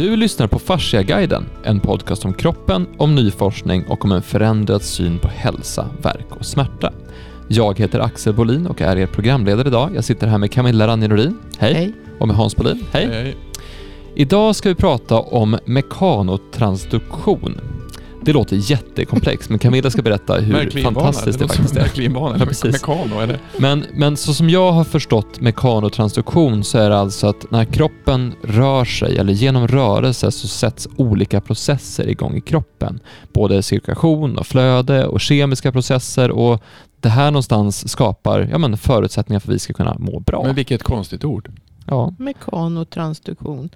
[0.00, 4.82] Du lyssnar på Fasciaguiden, en podcast om kroppen, om ny forskning och om en förändrad
[4.82, 6.92] syn på hälsa, verk och smärta.
[7.48, 9.90] Jag heter Axel Bolin och är er programledare idag.
[9.94, 11.38] Jag sitter här med Camilla Ranjenorin.
[11.58, 11.74] Hej.
[11.74, 11.92] Hej.
[12.18, 12.84] Och med Hans Bolin.
[12.92, 13.08] Hej.
[13.12, 13.36] Hej.
[14.14, 17.60] Idag ska vi prata om mekanotransduktion.
[18.22, 21.80] Det låter jättekomplext, men Camilla ska berätta hur fantastiskt det låter faktiskt är.
[21.80, 22.72] Märklinbana, Ja, eller precis.
[22.72, 23.38] mekano är det.
[23.58, 28.32] Men, men så som jag har förstått mekanotransduktion så är det alltså att när kroppen
[28.42, 33.00] rör sig eller genom rörelse så sätts olika processer igång i kroppen.
[33.32, 36.62] Både cirkulation och flöde och kemiska processer och
[37.00, 40.42] det här någonstans skapar ja, men förutsättningar för att vi ska kunna må bra.
[40.44, 41.50] Men vilket konstigt ord.
[41.86, 43.70] Ja, Mekanotransduktion.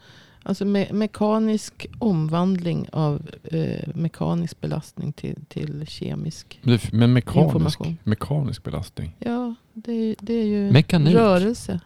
[0.47, 6.61] Alltså me mekanisk omvandling av eh, mekanisk belastning till, till kemisk.
[6.93, 7.98] Men mekanisk, Information.
[8.05, 9.16] mekanisk belastning.
[9.19, 11.15] Ja, det, det är ju Mekanik.
[11.15, 11.80] rörelse.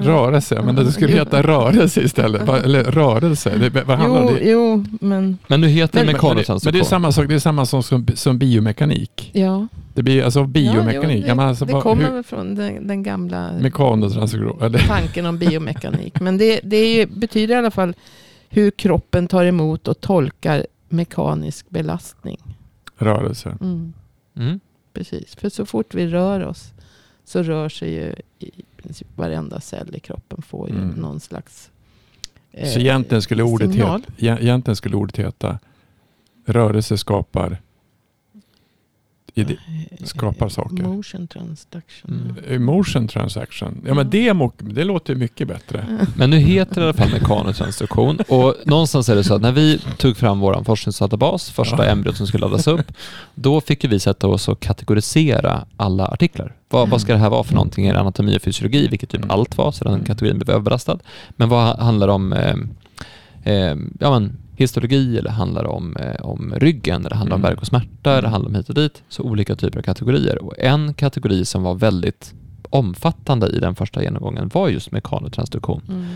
[0.00, 0.08] Ja.
[0.10, 1.18] Rörelse, men det skulle Jo.
[1.18, 2.48] heta rörelse istället.
[2.48, 3.58] Eller rörelse.
[3.58, 4.50] Det, vad handlar Jo, det?
[4.50, 6.60] jo, men men nu heter det Men, men, det, mekanotransduktion.
[6.64, 9.30] men det är samma sak, det är samma sak som, som biomekanik.
[9.34, 9.66] ja.
[9.94, 11.24] Det blir alltså biomekanik.
[11.28, 13.50] Ja, jo, alltså, det kommer hur- från den, den gamla
[14.88, 16.20] tanken om biomekanik.
[16.20, 17.94] Men det, det är ju, betyder i alla fall
[18.48, 22.38] hur kroppen tar emot och tolkar mekanisk belastning.
[22.98, 23.56] Rörelse.
[23.60, 23.92] Mm.
[24.36, 24.60] Mm.
[24.92, 26.72] Precis, för så fort vi rör oss
[27.24, 28.14] så rör sig ju
[28.82, 30.88] princip varenda cell i kroppen får ju Mm.
[30.88, 31.70] någon slags
[32.52, 34.02] eh, Så egentligen skulle, ordet signal.
[34.16, 35.58] heta, egentligen skulle ordet heta
[36.46, 37.58] rörelse skapar
[39.34, 39.56] ide-
[40.04, 40.82] skapar saker.
[40.82, 42.10] Motion transduction.
[42.10, 42.36] Mm.
[42.48, 42.54] ja.
[42.54, 43.82] emotion transaction.
[43.86, 45.86] Ja men det, det låter mycket bättre.
[46.16, 49.52] Men nu heter det i alla fall mekanotransduktion och någonstans är det så att när
[49.52, 51.90] vi tog fram vår forskningsdatabas, första Ja.
[51.92, 52.92] embryot som skulle laddas upp,
[53.34, 56.54] då fick vi sätta oss och kategorisera alla artiklar.
[56.68, 57.86] Vad, vad ska det här vara för någonting?
[57.86, 59.30] Är det anatomi och fysiologi, vilket typ Mm.
[59.30, 60.06] allt var, så den Mm.
[60.06, 60.98] kategorin blev överbelastad.
[61.30, 62.54] Men vad handlar om eh,
[63.54, 67.50] eh, ja, men, histologi eller handlar om, eh, om ryggen eller handlar om Mm.
[67.50, 69.02] värk och smärta eller handlar om hit och dit.
[69.08, 70.42] Så olika typer av kategorier.
[70.44, 72.34] Och en kategori som var väldigt
[72.70, 75.82] omfattande i den första genomgången var just mekanotransduktion.
[75.88, 76.06] Mm.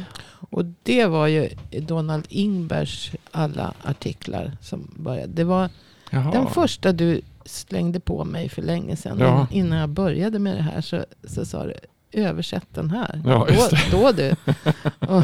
[0.51, 1.49] Och det var ju
[1.81, 5.33] Donald Ingbergs alla artiklar som började.
[5.33, 5.69] Det var
[6.11, 6.31] Jaha.
[6.33, 9.19] den första du slängde på mig för länge sedan.
[9.21, 9.47] Ja.
[9.51, 11.75] In- Innan jag började med det här så, så sa du
[12.15, 13.23] översätt den här.
[13.25, 14.35] Ja, just då, då du.
[14.99, 15.23] och,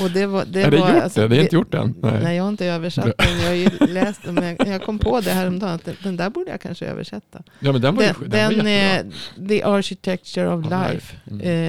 [0.00, 1.28] och det var, det Är det var, gjort alltså, det?
[1.28, 1.94] Det är inte gjort än?
[2.02, 2.20] Nej.
[2.22, 2.36] Nej.
[2.36, 3.38] jag har inte översatt den.
[3.40, 4.34] Jag har ju läst den.
[4.34, 5.74] Men jag, jag kom på det häromdagen.
[5.74, 7.42] Att den, den där borde jag kanske översätta.
[7.58, 9.12] Ja men den var, Den, ju, den den är
[9.48, 10.92] The Architecture of Of Life.
[10.92, 11.16] life.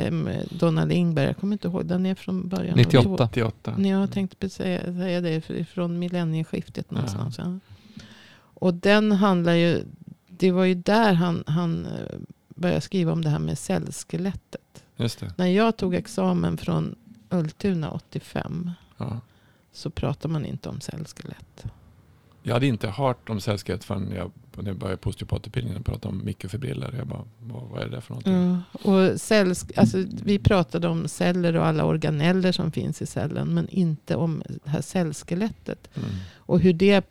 [0.08, 0.28] Mm.
[0.28, 1.26] Eh, Donald Ingberg.
[1.26, 1.86] Jag kommer inte ihåg.
[1.86, 2.72] Den är från början.
[2.72, 3.24] av 98.
[3.24, 3.74] 98.
[3.78, 5.42] Ni har tänkt på säga, säga det
[5.74, 7.38] från millennieskiftet någonstans.
[7.38, 7.59] Ja.
[8.38, 9.84] Och den handlar ju,
[10.28, 12.18] det var ju där han, han eh,
[12.56, 14.84] började skriva om det här med cellskelettet.
[15.38, 16.96] När jag tog examen från
[17.30, 19.20] Ultuna 85 Ja.
[19.72, 21.66] så pratar man inte om cellskelett.
[22.44, 26.16] Jag hade inte hört om cellskelett förrän jag, när jag började på osteopatutbildningen och pratade
[26.16, 26.94] om mikrofibriller.
[26.98, 28.34] Jag bara, vad, vad är det för någonting?
[28.34, 28.92] Ja.
[28.92, 33.54] Och cells, alltså, vi pratade om celler och alla organeller som finns i cellen.
[33.54, 35.90] Men inte om det här cellskelettet.
[35.96, 36.10] Mm.
[36.36, 37.06] Och hur det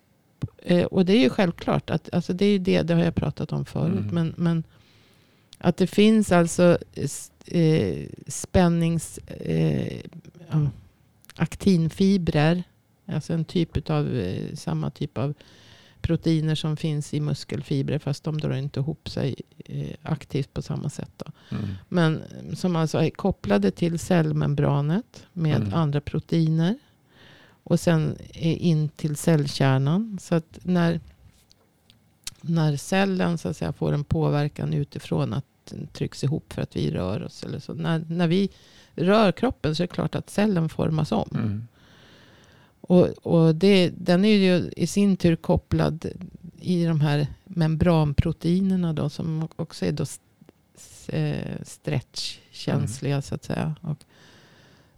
[0.57, 1.89] eh, och det är ju självklart.
[1.89, 4.11] Att, alltså det, är det, det har jag pratat om förut.
[4.11, 4.15] Mm.
[4.15, 4.63] Men, men
[5.65, 6.77] att det finns alltså
[7.45, 9.17] eh, spännings...
[9.17, 10.01] Eh,
[10.51, 10.69] ja,
[11.35, 12.63] aktinfibrer.
[13.05, 15.33] Alltså en typ av eh, samma typ av
[16.01, 17.99] proteiner som finns i muskelfibrer.
[17.99, 21.11] Fast de drar inte ihop sig eh, aktivt på samma sätt.
[21.17, 21.31] Då.
[21.57, 21.69] Mm.
[21.89, 22.23] Men
[22.55, 25.73] som alltså är kopplade till cellmembranet med Mm.
[25.73, 26.77] andra proteiner.
[27.63, 30.17] Och sen är in till cellkärnan.
[30.21, 30.99] Så att när,
[32.41, 36.75] när cellen så att säga, får en påverkan utifrån att den trycks ihop för att
[36.75, 37.43] vi rör oss.
[37.43, 37.73] Eller så.
[37.73, 38.49] När, när vi
[38.95, 41.29] rör kroppen så är det klart att cellen formas om.
[41.33, 41.67] Mm.
[42.81, 46.05] Och, och det, den är ju i sin tur kopplad
[46.61, 50.05] i de här membranproteinerna då, som också är då
[51.07, 53.75] eh, stretchkänsliga så att säga.
[53.81, 53.97] Och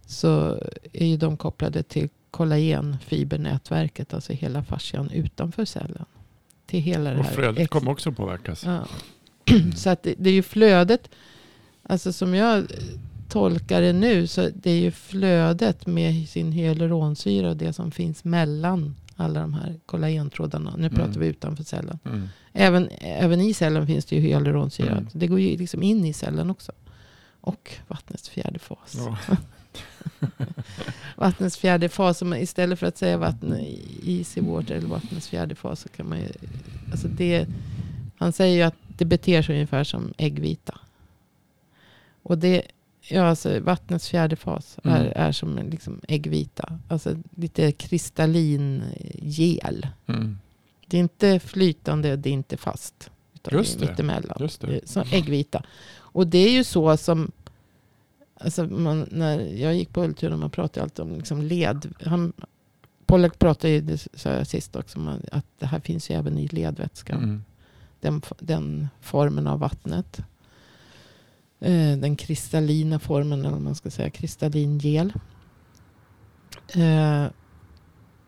[0.06, 0.62] så
[0.92, 6.04] är ju de kopplade till kollagenfibernätverket, alltså hela fascian utanför cellen.
[6.66, 7.58] Till hela det Och här.
[7.60, 8.64] ex- kommer också påverkas.
[8.64, 8.86] Ja.
[9.76, 11.10] Så att det, det är ju flödet,
[11.82, 12.66] alltså som jag
[13.28, 18.24] tolkar det nu, så det är ju flödet med sin hyaluronsyra och det som finns
[18.24, 20.70] mellan alla de här kollagentrådarna.
[20.76, 20.94] Nu Mm.
[20.98, 21.98] pratar vi utanför cellen.
[22.04, 22.28] Mm.
[22.52, 24.90] Även, även i cellen finns det ju hyaluronsyra.
[24.92, 25.08] Mm.
[25.12, 26.72] Det går ju liksom in i cellen också.
[27.40, 28.96] Och vattnets fjärde fas.
[28.96, 29.36] Ja.
[31.16, 33.56] Vattnets fjärde fas, om man- istället för att säga vatten
[34.02, 36.28] easy water eller vattnets fjärde fas så kan man ju,
[36.90, 37.46] alltså det,
[38.18, 40.78] han säger ju att det beter sig ungefär som äggvita.
[42.22, 42.62] Och det
[43.10, 44.96] Ja, alltså vattnets fjärde fas Mm.
[44.96, 46.78] är, är som liksom äggvita.
[46.88, 48.82] Alltså lite kristallin
[49.22, 49.86] gel.
[50.06, 50.38] Mm.
[50.86, 53.10] Det är inte flytande, det är inte fast.
[53.34, 54.36] Utan Just det är mittemellan.
[54.40, 54.76] Just det.
[54.76, 55.62] Är Så äggvita.
[55.96, 57.30] Och det är ju så som...
[58.40, 61.94] Alltså man, när jag gick på Ultuna man pratade alltid om liksom led.
[62.04, 62.32] Han,
[63.06, 66.48] Pollack pratade ju, det sa jag sist också, att det här finns ju även i
[66.48, 67.18] ledvätskan.
[67.22, 67.44] Mm.
[68.00, 70.18] Den, den formen av vattnet.
[71.60, 75.12] Eh, den kristallina formen, eller man ska säga, kristallin gel.
[76.74, 77.26] Eh,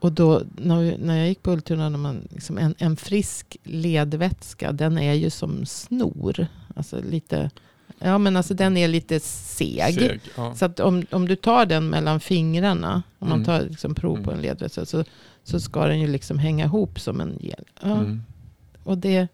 [0.00, 4.72] och då, när, när jag gick på Ultuna, när man, liksom en, en frisk ledvätska,
[4.72, 6.46] den är ju som snor.
[6.76, 7.50] Alltså lite,
[7.99, 9.94] ja men alltså den är lite seg.
[9.94, 10.55] Seg, ja.
[10.55, 13.44] Så att om, om du tar den mellan fingrarna, om man Mm.
[13.46, 14.43] tar liksom prov på en Mm.
[14.43, 15.05] ledvätska, så,
[15.44, 17.64] så ska den ju liksom hänga ihop som en gel.
[17.82, 18.22] Ja, Mm.
[18.84, 19.28] och det,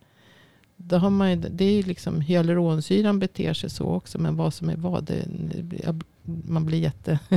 [0.88, 4.18] då har man ju, det är ju liksom hyaluronsyran beter sig så också.
[4.18, 5.24] Men vad som är vad, det,
[5.62, 5.94] blir-
[6.48, 6.92] man blir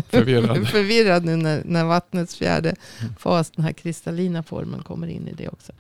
[0.10, 0.58] Förvirrad.
[0.58, 2.76] jätteförvirrad nu när, när vattnets fjärde
[3.18, 5.72] fas, den här kristallina formen, kommer in i det också.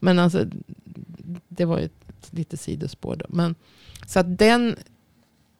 [0.00, 0.44] Men alltså,
[1.48, 3.26] det var ju ett lite sidospår då.
[3.28, 3.54] Men,
[4.06, 4.76] så att den,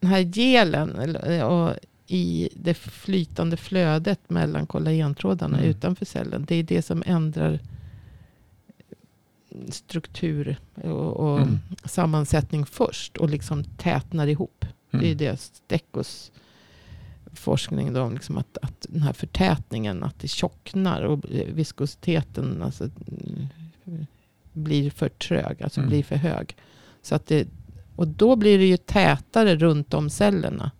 [0.01, 1.73] här gelen eller, och
[2.07, 5.69] i det flytande flödet mellan kollagentrådarna Mm.
[5.69, 6.45] utanför cellen.
[6.47, 7.59] Det är det som ändrar
[9.69, 11.59] struktur och, och Mm.
[11.85, 13.17] sammansättning först.
[13.17, 14.65] Och liksom tätnar ihop.
[14.91, 15.17] Det är Mm.
[15.17, 16.31] det Steckos
[17.33, 21.19] forskning då, liksom att, att den här förtätningen, att det tjocknar och
[21.53, 22.83] viskositeten alltså,
[23.85, 24.05] mm,
[24.53, 25.89] blir för trög, alltså Mm.
[25.89, 26.55] blir för hög.
[27.01, 27.47] Så att det,
[27.95, 30.71] och då blir det ju tätare runt om cellerna.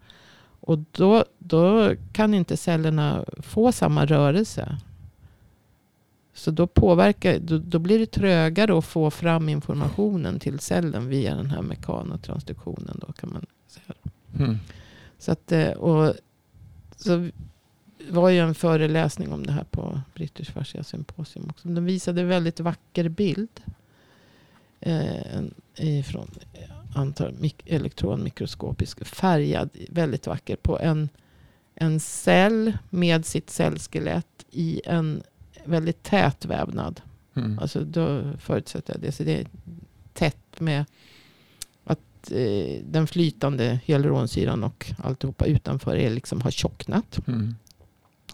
[0.65, 4.77] Och då, då kan inte cellerna få samma rörelse.
[6.33, 11.35] Så då, påverkar, då, då blir det trögare att få fram informationen till cellen via
[11.35, 12.99] den här mekanotransduktionen.
[13.07, 13.95] Då kan man säga.
[14.39, 14.57] Mm.
[15.17, 16.13] Så att, eh, och,
[16.95, 17.29] så
[18.09, 21.67] var ju en föreläsning om det här på British Fascia Symposium också.
[21.67, 23.61] De visade en väldigt vacker bild.
[24.79, 25.43] Eh,
[25.75, 30.55] ifrån eh, antar mik- elektronmikroskopisk färgad, väldigt vacker.
[30.55, 31.09] På en,
[31.75, 35.23] en cell med sitt cellskelett i en
[35.65, 37.01] väldigt tät vävnad.
[37.35, 37.59] Mm.
[37.59, 39.11] Alltså då förutsätter jag det.
[39.11, 39.47] Så det är
[40.13, 40.85] tätt med
[41.83, 47.27] att eh, den flytande hyaluronsyran och alltihopa utanför är liksom har tjocknat.
[47.27, 47.55] Mm.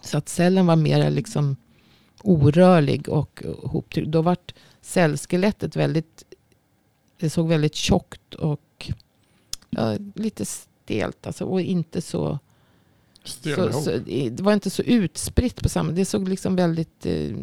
[0.02, 1.56] Så att cellen var mer liksom
[2.22, 4.08] orörlig och hoptryckt.
[4.08, 6.24] Då vart cellskelettet väldigt,
[7.18, 8.90] det såg väldigt tjockt och
[9.70, 11.26] ja, lite stelt.
[11.26, 12.38] Alltså, och inte så,
[13.24, 17.36] så, så, det var inte så utspritt på samma, det såg liksom väldigt eh,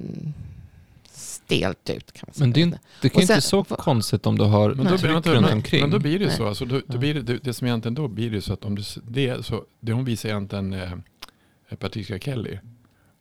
[1.11, 2.11] stelt ut.
[2.11, 2.45] Kan man säga.
[2.45, 4.97] Men det, är det kan ju inte så konstigt om du har Men då, Nej.
[5.01, 5.81] blir det tryck runt omkring.
[5.81, 6.47] men då blir det ju så.
[6.47, 8.75] Alltså, då, då blir det, det, det som egentligen då blir det så att om
[8.75, 10.91] du, det, så, det hon visar egentligen eh,
[11.79, 12.57] Patricia Kelly.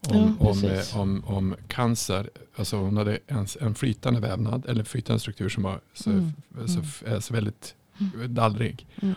[0.08, 4.84] Om, Ja, om, eh, om, om cancer, alltså hon hade en, en flytande vävnad eller
[4.84, 6.32] flytande struktur som var så, Mm.
[6.66, 7.20] så, Mm.
[7.20, 7.74] så väldigt
[8.28, 8.86] dallrig.
[9.02, 9.14] Mm.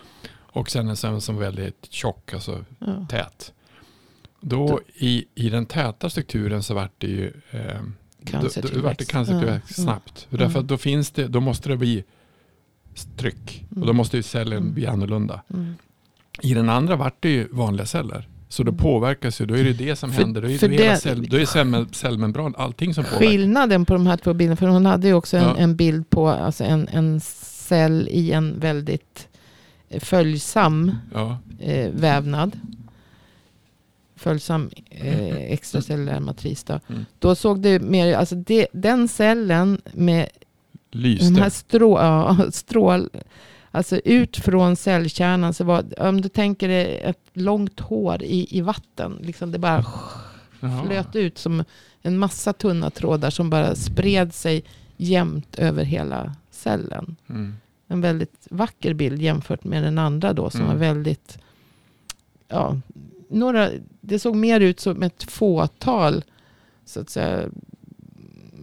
[0.52, 3.06] Och sen en som som var väldigt tjock, alltså Ja.
[3.10, 3.54] tät.
[4.42, 7.62] Då i, i den täta strukturen så vart det ju eh,
[8.22, 9.12] då, då, då vart det Cancertillväxt.
[9.12, 9.84] cancertillväxt Ja.
[9.84, 10.28] snabbt.
[10.32, 10.40] Mm.
[10.46, 12.04] Därför att då, finns det, då måste det bli
[13.18, 13.66] tryck.
[13.70, 13.96] Och då Mm.
[13.96, 14.74] måste ju cellen Mm.
[14.74, 15.42] bli annorlunda.
[15.54, 15.74] Mm.
[16.42, 18.28] I den andra vart det ju vanliga celler.
[18.50, 18.78] Så då Mm.
[18.82, 20.42] påverkas ju, då är det det som För- händer.
[20.42, 23.20] Då är, det det- cell, då är cell, cellmembran, allting som påverkas.
[23.30, 25.58] Skillnaden på de här två bilderna, för hon hade ju också en, Ja.
[25.58, 29.28] en bild på alltså en, en cell i en väldigt
[30.00, 32.60] följsam Ja, eh, vävnad.
[34.16, 36.64] Följsam eh, extracellulär matris.
[36.64, 36.80] Då.
[36.90, 37.06] Mm.
[37.20, 40.30] då såg det mer, alltså det, den cellen med
[40.92, 41.26] lyste.
[41.34, 43.10] de här strå, ja, strål,
[43.72, 48.62] alltså ut från cellkärnan så var, om du tänker dig ett långt hår i, i
[48.62, 49.86] vatten, liksom det bara
[50.60, 50.84] Jaha.
[50.86, 51.64] flöt ut som
[52.02, 54.64] en massa tunna trådar som bara spred sig
[54.98, 57.16] jämnt över hela cellen.
[57.30, 57.56] Mm.
[57.92, 60.72] En väldigt vacker bild jämfört med den andra då som Mm.
[60.74, 61.38] var väldigt,
[62.48, 62.80] ja,
[63.30, 63.70] några,
[64.02, 66.24] det såg mer ut som ett fåtal
[66.86, 67.50] så att säga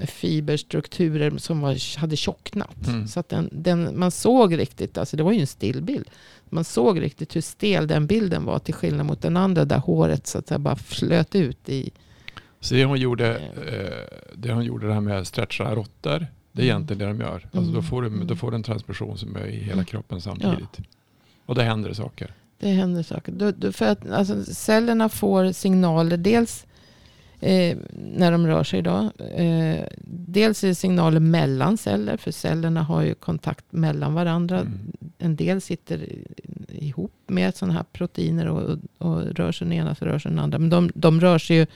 [0.06, 2.86] fiberstrukturer som var, hade tjocknat.
[2.86, 3.08] Mm.
[3.08, 6.10] Så att den, den, man såg riktigt, alltså det var ju en stillbild.
[6.48, 10.26] Man såg riktigt hur stel den bilden var till skillnad mot den andra där håret
[10.26, 11.90] så att säga bara flöt ut i
[12.60, 16.62] Så det hon gjorde, eh, det hon gjorde det här med att stretcha råttor, det
[16.62, 16.76] är Mm.
[16.76, 17.34] egentligen det de gör.
[17.34, 17.82] Alltså då, Mm.
[17.82, 18.36] får du, då Mm.
[18.36, 20.78] får du en transmission som är i hela kroppen samtidigt.
[21.46, 22.34] Och då händer det saker.
[22.58, 23.32] Det händer saker.
[23.32, 26.16] Då, då, för att alltså, cellerna får signaler.
[26.16, 26.66] Dels
[27.40, 27.76] eh,
[28.16, 28.82] när de rör sig.
[28.82, 32.16] Då, eh, dels är det signaler mellan celler.
[32.16, 34.60] För cellerna har ju kontakt mellan varandra.
[34.60, 34.92] Mm.
[35.18, 36.08] En del sitter
[36.68, 40.38] ihop med sådana här proteiner och, och rör sig den ena så rör sig den
[40.38, 40.58] andra.
[40.58, 41.66] Men de, de rör sig ju,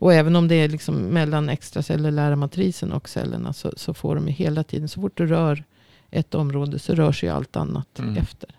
[0.00, 4.26] och även om det är liksom mellan extracellulära matrisen och cellerna så, så får de
[4.26, 5.64] hela tiden, så fort du rör
[6.10, 8.16] ett område så rör sig allt annat Mm.
[8.16, 8.50] efter.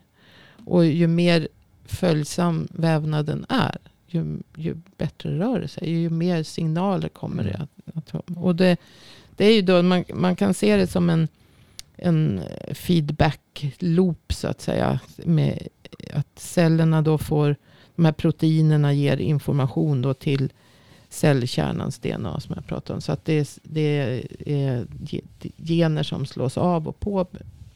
[0.66, 1.48] Och ju mer
[1.86, 5.90] följsam vävnaden är, ju, ju bättre rör det sig.
[5.92, 7.62] Ju mer signaler kommer det Mm.
[7.86, 8.42] att, att ha.
[8.42, 8.78] Och det,
[9.36, 11.28] det är ju då, man, man kan se det som en,
[11.96, 12.42] en
[12.74, 15.00] feedback-loop så att säga.
[15.26, 15.68] Med
[16.14, 17.56] att cellerna då får,
[17.96, 20.52] de här proteinerna ger information då till
[21.14, 23.02] cellkärnans DNA som jag pratade om.
[23.02, 23.98] Så att det är, det
[24.46, 25.22] är ge-
[25.58, 27.28] gener som slås av och på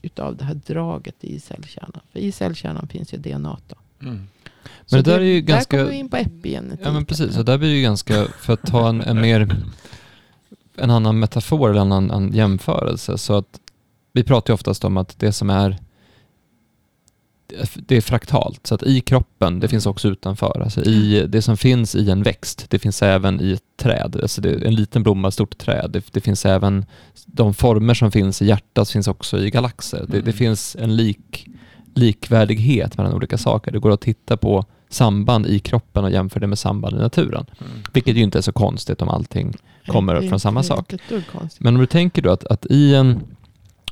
[0.02, 2.02] utav det här draget i cellkärnan.
[2.12, 3.58] För i cellkärnan finns ju DNA.
[3.68, 3.76] Då.
[4.08, 4.28] Mm.
[4.92, 5.78] Men det där är ju där ganska...
[5.78, 6.86] kommer vi in på epigenetik.
[6.86, 9.56] Ja men precis, och där blir det ju ganska, för att ta en, en mer,
[10.76, 13.18] en annan metafor eller en annan en jämförelse.
[13.18, 13.60] Så att
[14.14, 15.78] vi pratar ju oftast om att det som är
[17.76, 20.62] det är fraktalt, så att i kroppen, det finns också utanför.
[20.64, 24.20] Alltså i, det som finns i en växt, det finns även i ett träd.
[24.22, 25.90] Alltså det en liten blomma, ett stort träd.
[25.94, 26.86] Det, det finns även,
[27.26, 30.00] de former som finns i hjärtat finns också i galaxer.
[30.00, 30.34] Det, det Mm.
[30.34, 31.48] finns en lik,
[31.94, 33.72] likvärdighet mellan olika saker.
[33.72, 37.46] Det går att titta på samband i kroppen och jämföra det med samband i naturen.
[37.60, 37.72] Mm.
[37.94, 39.54] Vilket ju inte är så konstigt om allting
[39.88, 40.94] kommer från samma sak.
[41.60, 43.20] Men om du tänker då att, att i en,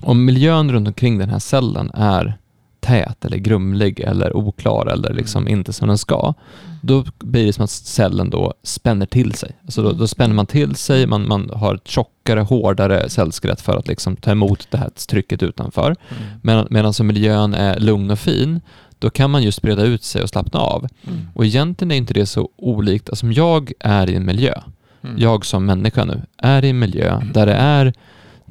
[0.01, 2.37] om miljön runt omkring den här cellen är
[2.83, 5.53] tät eller grumlig eller oklar eller liksom Mm.
[5.59, 6.33] inte som den ska,
[6.81, 9.51] då blir det som att cellen då spänner till sig.
[9.63, 9.99] Alltså då, Mm.
[9.99, 14.15] då spänner man till sig, man, man har ett tjockare, hårdare cellskelett för att liksom
[14.15, 15.85] ta emot det här trycket utanför.
[15.85, 16.23] Mm.
[16.41, 18.61] Medan, medan som miljön är lugn och fin,
[18.99, 20.87] då kan man just breda ut sig och slappna av.
[21.07, 21.27] Mm.
[21.35, 24.53] Och egentligen är inte det så olikt, alltså om jag är i en miljö,
[25.03, 25.15] Mm.
[25.19, 27.93] jag som människa nu, är i en miljö där det är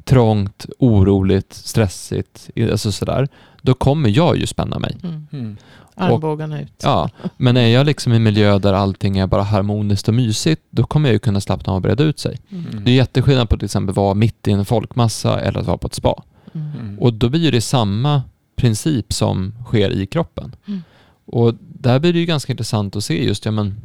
[0.03, 3.27] trångt, oroligt, stressigt, alltså sådär,
[3.63, 4.97] då kommer jag ju spänna mig.
[5.03, 5.27] Mm.
[5.31, 5.57] Mm.
[5.95, 6.73] Armbågarna ut.
[6.83, 10.61] Ja, men är jag liksom i en miljö där allting är bara harmoniskt och mysigt,
[10.69, 12.39] då kommer jag ju kunna slappna av och breda ut sig.
[12.49, 12.83] Mm.
[12.83, 15.77] Det är jätteskillnad på att till exempel vara mitt i en folkmassa eller att vara
[15.77, 16.23] på ett spa.
[16.53, 16.71] Mm.
[16.79, 16.99] Mm.
[16.99, 18.21] Och då blir ju det samma
[18.55, 20.55] princip som sker i kroppen.
[20.67, 20.81] Mm.
[21.25, 23.81] Och där blir det ju ganska intressant att se just, ja men,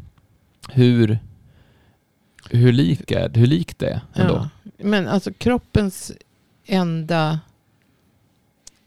[0.68, 1.18] hur,
[2.50, 4.34] hur, lik är, hur likt det är ändå.
[4.34, 4.72] Ja.
[4.78, 6.12] Men alltså kroppens
[6.66, 7.40] enda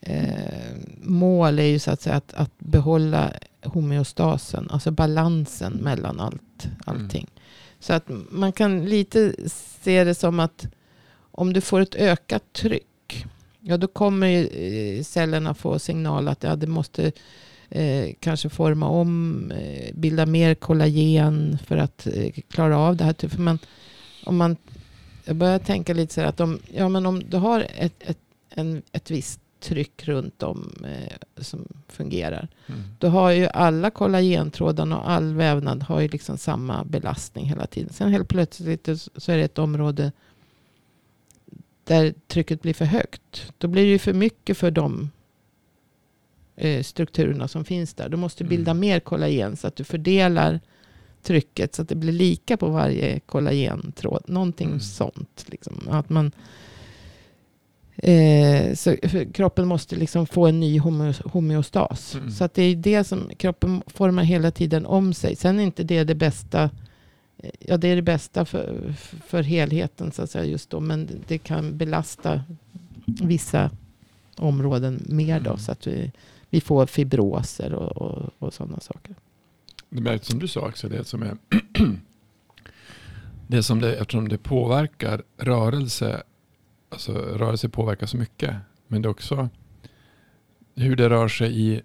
[0.02, 6.68] eh, mål är ju så att säga att, att behålla homeostasen, alltså balansen mellan allt,
[6.86, 7.28] allting.
[7.80, 9.34] Så att man kan lite
[9.84, 10.68] se det som att
[11.32, 13.26] om du får ett ökat tryck,
[13.60, 17.12] ja då kommer ju eh, cellerna få signal att ja, det måste
[17.70, 23.30] eh, kanske forma om, eh, bilda mer kollagen för att eh, klara av det här.
[23.30, 23.60] För man,
[24.26, 24.58] om man,
[25.26, 28.20] jag börjar tänka lite så här att om, ja, men om du har ett, ett,
[28.50, 32.48] en, ett visst tryck runt om eh, som fungerar.
[32.68, 32.82] Mm.
[33.00, 37.94] Då har ju alla kollagentrådarna och all vävnad har ju liksom samma belastning hela tiden.
[37.94, 40.12] Sen helt plötsligt så är det ett område
[41.84, 43.52] där trycket blir för högt.
[43.58, 45.10] Då blir det ju för mycket för de
[46.56, 48.10] eh, strukturerna som finns där.
[48.10, 48.82] Du måste bilda Mm.
[48.82, 50.60] mer kollagen så att du fördelar
[51.24, 54.24] trycket så att det blir lika på varje kollagentråd.
[54.28, 54.80] Någonting Mm.
[54.80, 55.46] sånt.
[55.48, 55.88] Liksom.
[55.90, 56.32] Att man,
[58.02, 58.96] eh, så
[59.34, 62.16] kroppen måste liksom få en ny homeo- homeostas.
[62.16, 62.32] Mm.
[62.32, 65.36] Så att det är det som kroppen formar hela tiden om sig.
[65.36, 66.64] Sen är inte det det bästa.
[67.38, 68.94] eh, Ja, det är det bästa för,
[69.28, 70.80] för helheten så att säga just då.
[70.80, 72.44] Men det kan belasta
[73.06, 73.72] vissa
[74.38, 75.50] områden mer då.
[75.50, 75.60] Mm.
[75.60, 76.12] Så att vi,
[76.50, 79.16] vi får fibroser och, och, och sådana saker.
[79.90, 81.38] Det märks som du sa också, det som är
[83.48, 86.24] det som det, eftersom det påverkar rörelse,
[86.92, 88.56] alltså rörelse påverkar så mycket,
[88.88, 89.50] men det är också
[90.76, 91.82] hur det rör sig i,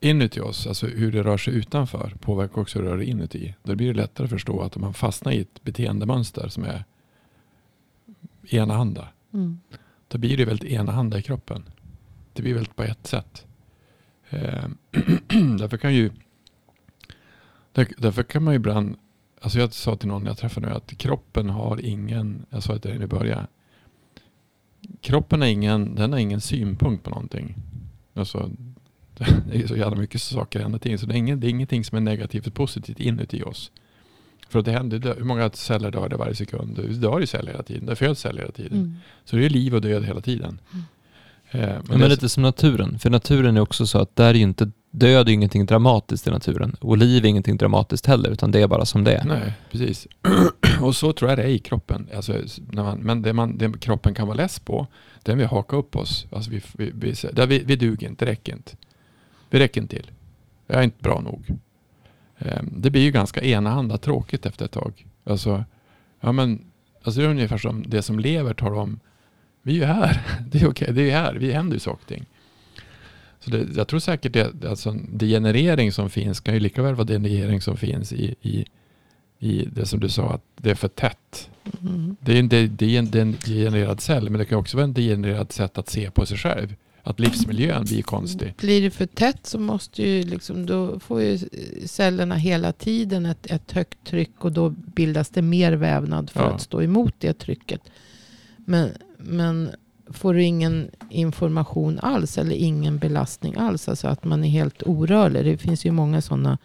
[0.00, 3.54] inuti oss, alltså hur det rör sig utanför påverkar också hur det rör sig inuti.
[3.62, 6.84] Då blir det lättare att förstå att om man fastnar i ett beteendemönster som är
[8.50, 9.60] enahanda, Mm.
[10.08, 11.64] då blir det väldigt enahanda i kroppen.
[12.32, 13.46] Det blir väldigt på ett sätt.
[14.30, 14.64] Eh,
[15.58, 16.10] därför kan ju
[17.72, 18.96] där, därför kan man ju ibland,
[19.40, 22.94] alltså jag sa till någon jag träffade nu att kroppen har ingen, jag sa det
[22.94, 23.46] i början,
[25.00, 27.54] kroppen har ingen, den har ingen synpunkt på någonting.
[28.14, 28.50] Alltså,
[29.50, 31.84] det är så jävla mycket saker hela tiden, så det är, ingen, det är ingenting
[31.84, 33.70] som är negativt och positivt inuti oss.
[34.48, 36.76] För att det händer, hur många celler dör det varje sekund?
[36.76, 38.78] Det dör ju celler hela tiden, det föds celler hela tiden.
[38.78, 38.96] Mm.
[39.24, 40.60] Så det är liv och död hela tiden.
[40.72, 40.84] Mm.
[41.50, 44.34] Eh, Men, men det, lite som naturen, för naturen är också så att där är
[44.34, 48.50] ju inte död är ingenting dramatiskt i naturen och liv är ingenting dramatiskt heller utan
[48.50, 49.24] det är bara som det är.
[49.24, 50.06] Nej, precis.
[50.80, 52.08] och så tror jag det är i kroppen.
[52.14, 52.32] Alltså,
[52.72, 54.86] när man, men det, man, det kroppen kan vara less på,
[55.22, 56.26] den vill haka upp oss.
[56.32, 58.72] Alltså vi, vi, vi, där vi, vi duger inte, det räcker inte.
[59.50, 60.10] Vi räcker inte till.
[60.66, 61.46] Jag är inte bra nog.
[62.38, 65.06] Ehm, det blir ju ganska enahanda tråkigt efter ett tag.
[65.24, 65.64] Alltså,
[66.20, 66.64] ja men,
[67.02, 69.00] alltså det är ungefär som det som lever talar om.
[69.62, 70.20] Vi är ju här.
[70.50, 71.34] Det är okej, det är här.
[71.34, 72.26] Vi händer ju saker och ting.
[73.40, 77.04] Så det, jag tror säkert det, alltså degenerering som finns kan ju lika väl vara
[77.04, 78.64] degenerering som finns i, i,
[79.40, 81.50] i det som du sa att det är för tätt.
[81.82, 82.16] Mm.
[82.20, 84.92] Det är, en, det, det är en degenererad cell men det kan också vara en
[84.94, 86.74] degenererad sätt att se på sig själv.
[87.02, 88.54] Att livsmiljön blir konstig.
[88.58, 91.38] Blir det för tätt så måste ju liksom, då får ju
[91.86, 96.54] cellerna hela tiden ett, ett högt tryck och då bildas det mer vävnad för Ja.
[96.54, 97.80] att stå emot det trycket.
[98.56, 99.70] Men, men
[100.12, 105.44] får du ingen information alls eller ingen belastning alls, alltså att man är helt orörlig.
[105.44, 106.58] Det finns ju många sådana,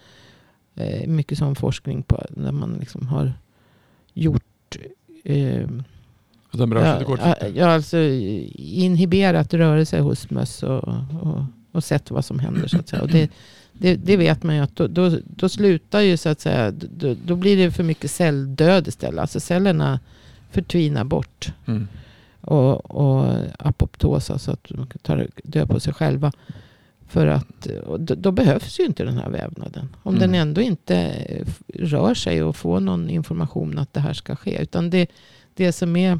[0.75, 3.33] eh, mycket sån forskning på där man liksom har
[4.13, 4.77] gjort
[5.23, 5.67] eh,
[6.51, 6.69] den
[7.41, 7.97] Ja, ja, alltså
[8.55, 10.83] inhiberat rörelse hos möss och,
[11.21, 12.67] och, och sett vad som händer.
[12.67, 13.01] Så att säga.
[13.01, 13.31] Och det,
[13.73, 17.15] det, det vet man ju att då, då, då slutar ju så att säga, då,
[17.25, 19.19] då blir det för mycket celldöd istället.
[19.19, 19.99] Alltså cellerna
[20.51, 21.53] förtvinar bort.
[21.65, 21.87] Mm.
[22.41, 26.31] Och, och apoptos, alltså att de tar död på sig själva.
[27.07, 27.67] För att
[27.99, 29.95] då, då behövs ju inte den här vävnaden.
[30.03, 30.31] Om Mm.
[30.31, 34.61] den ändå inte eh, rör sig och får någon information att det här ska ske.
[34.61, 35.07] Utan det,
[35.53, 36.19] det som är...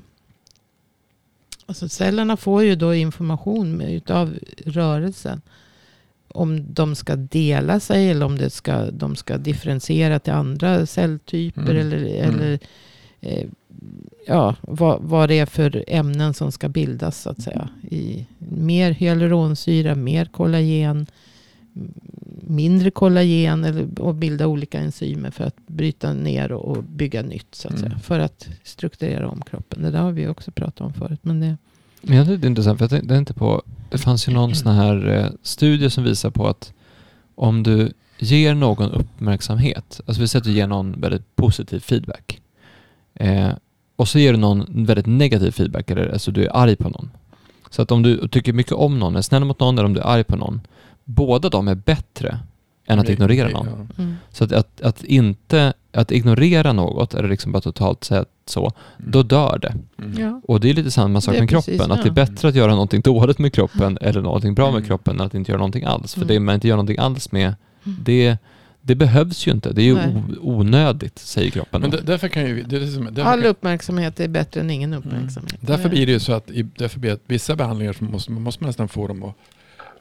[1.65, 5.41] Alltså cellerna får ju då information utav rörelsen.
[6.27, 11.61] Om de ska dela sig eller om det ska, de ska differentiera till andra celltyper.
[11.61, 11.77] Mm.
[11.77, 12.35] Eller, Mm.
[12.35, 12.59] eller eh,
[14.27, 17.69] ja, vad, vad det är för ämnen som ska bildas så att säga.
[17.89, 21.05] I mer hyaluronsyra, mer kollagen,
[22.47, 27.55] mindre kollagen eller, och bilda olika enzymer för att bryta ner och, och bygga nytt
[27.55, 27.89] så att Mm.
[27.89, 27.99] säga.
[27.99, 29.81] För att strukturera om kroppen.
[29.83, 31.19] Det där har vi också pratat om förut.
[31.21, 31.57] Men det,
[32.01, 34.55] Men jag tycker det är intressant, för jag tänkte inte på, det fanns ju någon
[34.55, 36.73] sån här eh, studie som visar på att
[37.35, 42.41] om du ger någon uppmärksamhet, alltså vi säger att du ger någon väldigt positiv feedback,
[43.15, 43.49] eh,
[43.95, 47.09] och så ger du någon väldigt negativ feedback, eller alltså du är arg på någon.
[47.69, 49.99] Så att om du tycker mycket om någon, är snäll mot någon eller om du
[49.99, 50.61] är arg på någon,
[51.03, 52.39] båda de är bättre
[52.87, 53.67] än att ignorera någon.
[53.97, 54.03] ja.
[54.03, 54.15] mm.
[54.29, 59.11] Så att, att, att inte, att ignorera något, eller liksom bara totalt sett så, Mm.
[59.11, 59.73] då dör det.
[60.03, 60.19] Mm.
[60.21, 60.41] ja.
[60.47, 61.91] Och det är lite samma sak med precis, kroppen.
[61.91, 62.13] Att det är ja.
[62.25, 64.87] bättre att göra någonting dåligt med kroppen eller någonting bra med Mm.
[64.87, 66.13] kroppen än att inte göra någonting alls.
[66.13, 66.27] För Mm.
[66.27, 68.37] det man inte gör någonting alls med, det,
[68.87, 69.73] det behövs ju inte.
[69.73, 70.23] Det är ju Nej.
[70.41, 71.81] onödigt, säger kroppen.
[71.81, 72.63] Men därför kan ju...
[72.63, 75.55] Det är som, därför All kan, uppmärksamhet är bättre än ingen uppmärksamhet.
[75.61, 78.63] därför blir det ju så att därför blir det att vissa behandlingar måste, man måste
[78.63, 79.35] man nästan få dem att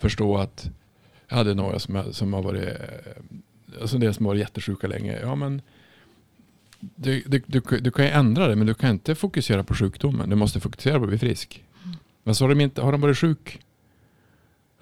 [0.01, 0.71] förstå att
[1.29, 4.87] jag hade några som, har- som har varit eh, alltså det som har varit jättesjuka
[4.87, 5.19] länge.
[5.23, 5.63] Ja, men
[6.81, 10.31] du, du, du, du kan ju ändra det men du kan inte fokusera på sjukdomen.
[10.31, 11.63] Du måste fokusera på att bli frisk.
[12.23, 13.61] Men så har de, inte, har de varit sjuk.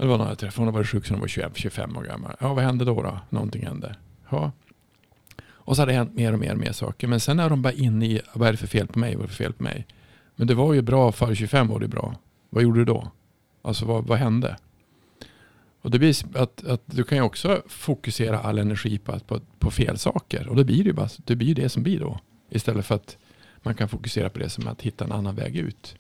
[0.03, 2.03] Det var någon jag träffade, hon hade varit sjuk sedan hon var 21, 25 år
[2.03, 2.37] gammal.
[2.41, 3.03] Ja, vad hände då?
[3.03, 3.19] då?
[3.31, 3.97] Någonting hände.
[4.31, 4.53] Ja.
[5.51, 7.09] Och så har det hänt mer och mer och mer saker.
[7.09, 9.15] Men sen är de bara inne i, vad är det för fel på mig?
[9.17, 9.87] Vad är det för fel på mig?
[10.37, 12.15] Men det var ju bra för 25 var det bra.
[12.51, 13.11] Vad gjorde du då?
[13.63, 14.57] Alltså vad, vad hände?
[15.83, 19.41] Och det blir att, att du kan ju också fokusera all energi på, att- på,
[19.59, 20.49] på fel saker.
[20.49, 22.19] Och det blir ju bara, det blir ju det som blir då.
[22.51, 23.17] Istället för att
[23.63, 25.95] man kan fokusera på det som att hitta en annan väg ut.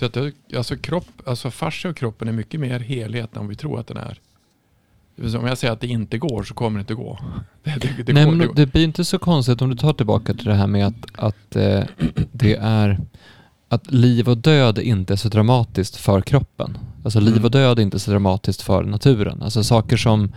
[0.00, 0.16] Så att
[0.56, 3.96] alltså kropp, alltså fascia och kroppen är mycket mer helhet än vi tror att den
[3.96, 4.20] är.
[5.38, 7.18] Om jag säger att det inte går så kommer det inte gå.
[7.64, 9.92] Det, det, det Nej, går, men det, det blir inte så konstigt om du tar
[9.92, 11.82] tillbaka till det här med att, att eh,
[12.32, 13.00] det är
[13.68, 16.78] att liv och död inte är så dramatiskt för kroppen.
[17.04, 17.44] Alltså liv Mm.
[17.44, 19.42] och död är inte så dramatiskt för naturen.
[19.42, 20.32] Alltså saker som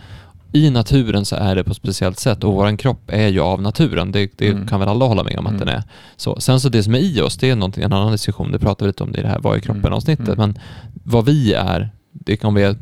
[0.54, 3.62] i naturen så är det på ett speciellt sätt och våran kropp är ju av
[3.62, 4.12] naturen.
[4.12, 4.66] Det, det Mm.
[4.66, 5.66] kan väl alla hålla med om att Mm.
[5.66, 5.82] den är
[6.16, 6.40] så.
[6.40, 8.52] Sen så det som är i oss, det är någonting, en annan diskussion.
[8.52, 10.28] Det pratar vi lite om det i det här Vad är kroppen-avsnittet.
[10.28, 10.38] Mm.
[10.38, 10.58] Men
[11.04, 12.76] vad vi är, det om vi är,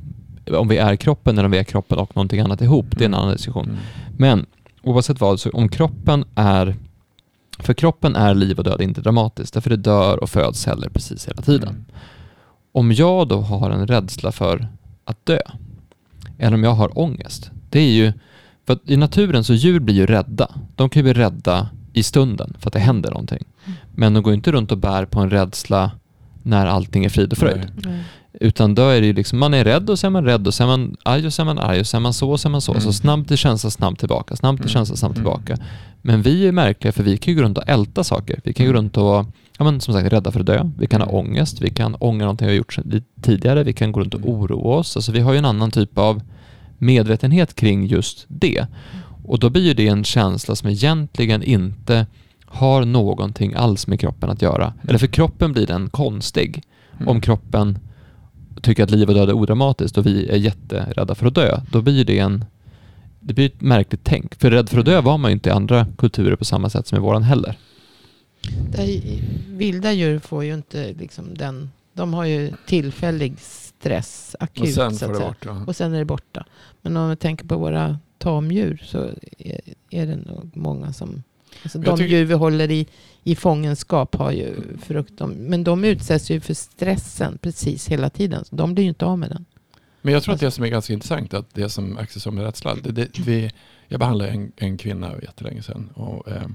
[0.58, 3.06] om vi är kroppen eller om vi är kroppen och någonting annat ihop, det är
[3.08, 3.20] en Mm.
[3.20, 3.64] annan diskussion.
[3.64, 3.76] mm.
[4.16, 4.46] Men
[4.82, 6.76] oavsett vad, så om kroppen är...
[7.58, 11.28] För kroppen är liv och död inte dramatiskt, därför det dör och föds celler precis
[11.28, 11.68] hela tiden.
[11.68, 11.84] Mm.
[12.72, 14.66] Om jag då har en rädsla för
[15.04, 15.38] att dö,
[16.38, 18.12] eller om jag har ångest, det är ju...
[18.66, 20.48] För i naturen så djur blir ju rädda.
[20.76, 23.44] De kan ju bli rädda i stunden för att det händer någonting.
[23.94, 25.90] Men de går inte runt och bär på en rädsla
[26.42, 27.60] när allting är frid och fröjd.
[27.84, 27.98] Nej.
[28.40, 30.54] Utan då är det ju liksom, man är rädd och så är man rädd och
[30.54, 32.40] så är man arg och så är man arg och så är man så och
[32.40, 32.72] så är man så.
[32.72, 32.82] Mm.
[32.82, 34.72] Så snabbt till känsla, snabbt tillbaka, snabbt till Mm.
[34.72, 35.24] känsla, snabbt Mm.
[35.24, 35.62] tillbaka.
[36.02, 38.40] Men vi är märkliga för vi kan ju gå runt och älta saker.
[38.44, 38.84] Vi kan ju gå Mm.
[38.84, 39.26] runt och,
[39.58, 40.70] ja men som sagt, rädda för att dö.
[40.78, 42.78] Vi kan ha ångest, vi kan ångra någonting vi har gjort
[43.22, 44.96] tidigare, vi kan gå runt och oroa oss.
[44.96, 46.22] Alltså vi har ju en annan typ av
[46.82, 48.66] medvetenhet kring just det.
[49.24, 52.06] Och då blir ju det en känsla som egentligen inte
[52.44, 54.74] har någonting alls med kroppen att göra.
[54.88, 56.62] Eller för kroppen blir den konstig
[56.96, 57.08] Mm.
[57.08, 57.78] om kroppen
[58.62, 61.82] tycker att liv och död är odramatiskt och vi är jätterädda för att dö, då
[61.82, 62.44] blir det en
[63.20, 64.34] det blir ett märkligt tänk.
[64.34, 66.86] För rädd för att dö var man ju inte i andra kulturer på samma sätt
[66.86, 67.58] som i våran heller.
[68.70, 69.00] Där,
[69.48, 71.70] vilda djur får ju inte liksom den.
[71.94, 73.34] De har ju tillfällig
[73.82, 74.62] stress, akut.
[74.62, 75.44] Och sen så att bort.
[75.44, 75.64] Ja.
[75.66, 76.46] Och sen är det borta.
[76.82, 81.22] Men om vi tänker på våra tamdjur så är, är det nog många som...
[81.62, 82.86] Alltså de tycker- djur vi håller i,
[83.22, 85.20] i fångenskap har ju frukt.
[85.26, 88.44] Men de utsätts ju för stressen precis hela tiden.
[88.44, 89.44] Så de blir ju inte av med den.
[90.02, 92.44] Men jag tror att det som är ganska intressant, att det som Axel sa med
[92.44, 93.50] rädsla, det, det, vi,
[93.88, 95.90] jag behandlade en, en kvinna jättelänge sedan.
[95.94, 96.48] Och, eh,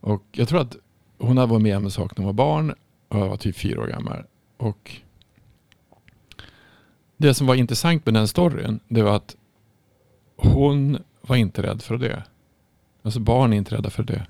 [0.00, 0.76] och jag tror att
[1.18, 2.74] hon hade varit med om en sak när hon var barn
[3.08, 4.24] och jag var typ fyra år gammal.
[4.56, 5.00] Och
[7.18, 9.36] det som var intressant med den storyn, det var att
[10.36, 12.22] hon var inte rädd för att dö.
[13.02, 14.20] Alltså barn är inte rädda för att dö.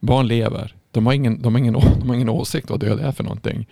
[0.00, 0.74] Barn lever.
[0.90, 3.66] De har ingen, de har ingen, de har ingen åsikt vad död är för någonting.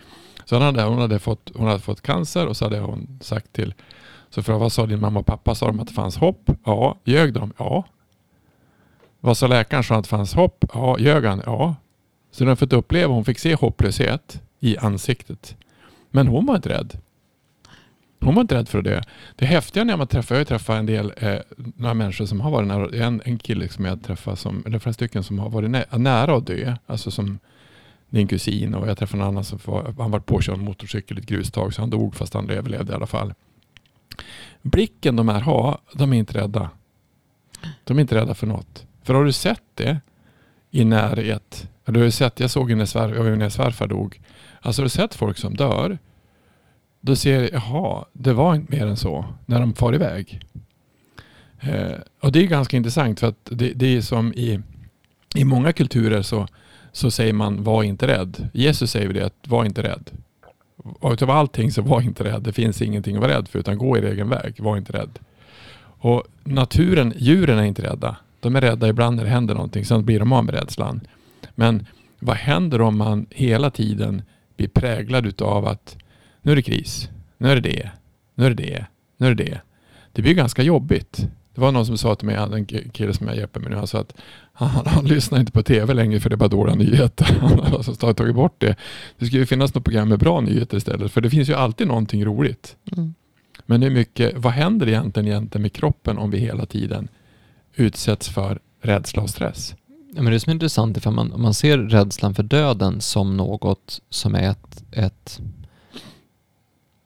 [0.45, 3.53] Så hon hade, hon, hade fått, hon hade fått cancer och så hade hon sagt
[3.53, 3.75] till
[4.31, 5.55] så för vad sa din mamma och pappa?
[5.55, 6.51] Sa de att det fanns hopp?
[6.65, 6.99] Ja.
[7.05, 7.53] Ljög de?
[7.59, 7.85] Ja.
[9.21, 9.85] Vad sa läkaren?
[9.85, 10.65] Sa att det fanns hopp?
[10.75, 10.99] Ja.
[10.99, 11.43] Ljög han?
[11.47, 11.75] Ja.
[12.31, 15.57] Så hon fick uppleva, hon fick se hopplöshet i ansiktet.
[16.11, 16.99] Men hon var inte rädd.
[18.25, 19.03] Hon var inte rädd för att dö.
[19.37, 22.41] Det häftiga när man träffar, jag har ju träffat en del, eh, några människor som
[22.41, 25.51] har varit nära, en, en kille som jag träffat, som, eller flera stycken som har
[25.51, 26.77] varit nä, nära att dö.
[26.87, 27.39] Alltså som
[28.11, 31.21] din kusin och jag träffade en annan som var, han var påkörd av motorcykel i
[31.21, 33.35] ett grustag så han dog fast han överlevde i alla fall.
[34.63, 36.71] Blicken de här har, de är inte rädda.
[37.85, 38.87] De är inte rädda för något.
[39.03, 40.01] För har du sett det
[40.71, 43.87] i närhet, eller du har du sett, jag såg ju när, svär, ju när svärfar
[43.87, 44.21] dog,
[44.61, 45.99] alltså har du sett folk som dör,
[47.05, 50.41] då ser jag, jaha, det var inte mer än så när de far iväg.
[51.61, 54.61] Eh, och det är ganska intressant för att det, det är som i,
[55.35, 56.49] i många kulturer så,
[56.93, 58.49] så säger man var inte rädd.
[58.53, 60.11] Jesus säger det att var inte rädd.
[60.77, 62.43] Och utav allting så var inte rädd.
[62.43, 64.55] Det finns ingenting att vara rädd för utan gå er egen väg.
[64.59, 65.19] Var inte rädd.
[65.81, 68.17] Och naturen, djuren är inte rädda.
[68.41, 69.85] De är rädda ibland när det händer någonting.
[69.85, 71.01] Sen blir de av med rädslan.
[71.55, 71.87] Men
[72.19, 74.23] vad händer om man hela tiden
[74.57, 75.97] blir präglad utav att
[76.45, 77.09] nu är det kris.
[77.39, 77.91] Nu är det det.
[78.35, 78.87] Nu är det det.
[79.17, 79.61] Nu är det det.
[80.13, 81.29] Det blir ganska jobbigt.
[81.55, 83.87] Det var någon som sa till mig, en kille som jag hjälper med nu, han
[83.87, 84.15] sa att
[84.53, 87.25] han, han lyssnar inte på tv längre för det är bara dåliga nyheter.
[87.41, 88.77] Han har alltså tagit bort det.
[89.19, 91.13] Det skulle ju finnas något program med bra nyheter istället.
[91.13, 92.77] För det finns ju alltid någonting roligt.
[92.97, 93.15] Mm.
[93.67, 97.09] Men hur mycket, vad händer egentligen, egentligen med kroppen om vi hela tiden
[97.75, 99.75] utsätts för rädsla och stress?
[100.15, 103.37] Ja, men det som är intressant är för man, man ser rädslan för döden som
[103.37, 105.41] något som är ett, ett,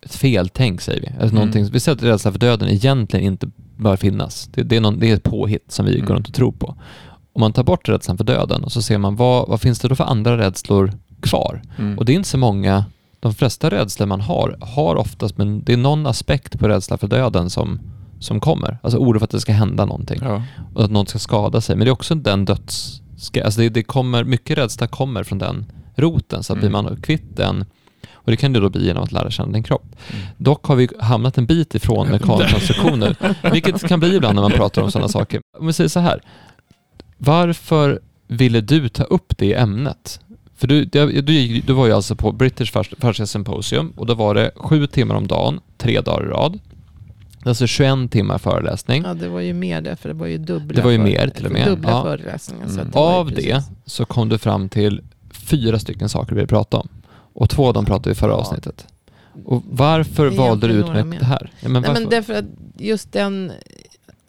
[0.08, 1.06] ett feltänk, säger vi.
[1.06, 1.34] Alltså Mm.
[1.34, 4.48] någonting, vi säger att rädsla för döden egentligen inte bör finnas.
[4.54, 6.06] Det, det, är, någon, det är ett påhitt som vi Mm.
[6.06, 6.76] går runt och tror på.
[7.32, 9.88] Om man tar bort rädslan för döden och så ser man vad, vad finns det
[9.88, 10.92] då för andra rädslor
[11.22, 11.62] kvar?
[11.78, 11.98] Mm.
[11.98, 12.84] Och det är inte så många,
[13.20, 17.08] de flesta rädslor man har, har oftast, men det är någon aspekt på rädsla för
[17.08, 17.80] döden som,
[18.20, 18.78] som kommer.
[18.82, 20.42] Alltså oro för att det ska hända någonting ja.
[20.74, 21.76] och att någon ska skada sig.
[21.76, 23.02] Men det är också den döds...
[23.44, 25.64] Alltså det, det kommer, mycket rädsla kommer från den
[25.96, 26.42] roten.
[26.42, 26.84] Så att blir Mm.
[26.84, 27.64] man kvitt den,
[28.28, 29.96] och det kan det då bli genom att lära känna din kropp.
[30.10, 30.26] Mm.
[30.36, 33.16] Dock har vi hamnat en bit ifrån mekankonstruktioner,
[33.52, 35.40] vilket kan bli ibland när man pratar om sådana saker.
[35.58, 36.20] Om vi säger så här,
[37.18, 40.20] varför ville du ta upp det ämnet?
[40.56, 44.34] För du, du, du, du var ju alltså på British Fascia Symposium och då var
[44.34, 46.58] det sju timmar om dagen, tre dagar i rad.
[47.44, 49.02] Alltså 21 timmar föreläsning.
[49.06, 51.28] Ja, det var ju mer det, för det var ju dubbla, Det var ju mer
[51.28, 52.02] till och med, dubbla ja.
[52.02, 52.66] föreläsningar.
[52.68, 52.90] Så Mm.
[52.90, 56.88] det Av det så kom du fram till fyra stycken saker vi vill prata om.
[57.38, 58.36] Och två av dem pratade vi i förra Ja.
[58.36, 58.86] avsnittet.
[59.44, 61.52] Och varför valde du ut med det här?
[61.60, 62.44] Ja, men Nej, men därför att
[62.78, 63.52] just den,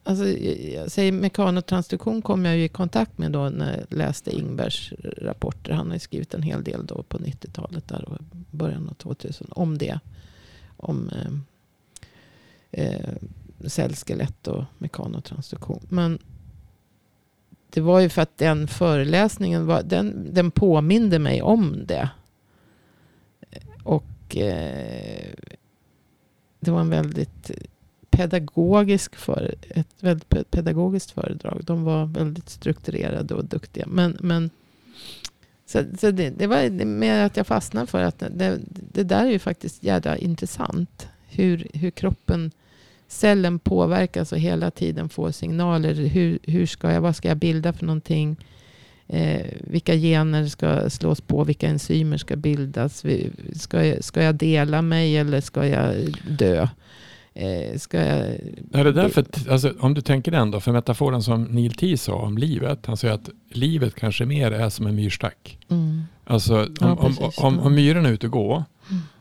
[0.04, 4.94] alltså, jag säger mekanotransduktion kom jag ju i kontakt med då när jag läste Ingbergs
[5.18, 5.74] rapporter.
[5.74, 8.18] Han har ju skrivit en hel del då på 90-talet där och
[8.52, 10.00] början av 2000 om det.
[10.78, 13.14] Om eh, eh,
[13.68, 15.86] cellskelett och mekanotransduktion.
[15.90, 16.20] Men
[17.70, 22.10] det var ju för att den föreläsningen var, den, den påminde mig om det.
[24.30, 25.34] Och eh,
[26.60, 27.52] det var en väldigt
[28.10, 31.62] pedagogisk för, ett väldigt pedagogiskt föredrag.
[31.64, 33.86] De var väldigt strukturerade och duktiga.
[33.88, 34.50] Men, men
[35.66, 38.60] så, så det, det var mer att jag fastnade för att det,
[38.94, 41.08] det där är ju faktiskt jävla intressant.
[41.28, 42.52] Hur, hur kroppen,
[43.08, 45.94] cellen påverkas och hela tiden får signaler.
[45.94, 48.38] Hur, hur ska jag, vad ska jag bilda för någonting?
[49.10, 51.44] Eh, vilka gener ska slås på?
[51.44, 53.04] Vilka enzymer ska bildas?
[53.56, 55.96] Ska jag, ska jag dela mig eller ska jag
[56.30, 56.68] dö?
[57.34, 58.20] Eh, ska jag...
[58.74, 62.14] Är det därför, alltså, om du tänker den då, för metaforen som Neil T sa
[62.14, 65.58] om livet, han säger att livet kanske mer är som en myrstack.
[65.70, 66.04] Mm.
[66.26, 68.64] Alltså om, Ja, om, om, om myren är ute och går Mm.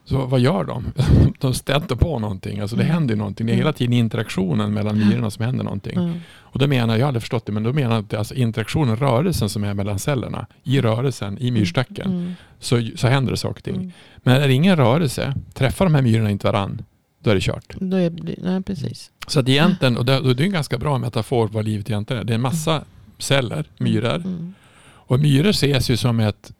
[0.09, 0.85] Så vad gör de?
[1.39, 2.59] De stöter på någonting.
[2.59, 2.93] Alltså det Mm.
[2.93, 3.45] händer någonting.
[3.47, 3.61] Det är Mm.
[3.65, 5.93] hela tiden interaktionen mellan myrorna som händer någonting.
[5.95, 6.11] Ja.
[6.39, 8.95] Och då menar, jag har aldrig förstått det, men då menar jag att alltså interaktionen,
[8.95, 10.45] rörelsen som är mellan cellerna.
[10.63, 12.33] I rörelsen, i myrstacken, Mm.
[12.59, 13.75] så, så händer det saker och ting.
[13.75, 13.91] Mm.
[14.17, 16.81] Men är det ingen rörelse, träffar de här myrorna inte varann,
[17.23, 17.75] då är det kört.
[17.79, 19.11] Då är, nej, precis.
[19.27, 22.21] Så att egentligen, och det, och det är en ganska bra metafor vad livet egentligen
[22.21, 22.25] är.
[22.25, 22.83] Det är en massa
[23.17, 24.15] celler, myror.
[24.15, 24.53] Mm.
[24.81, 26.51] Och myror ses ju som ett,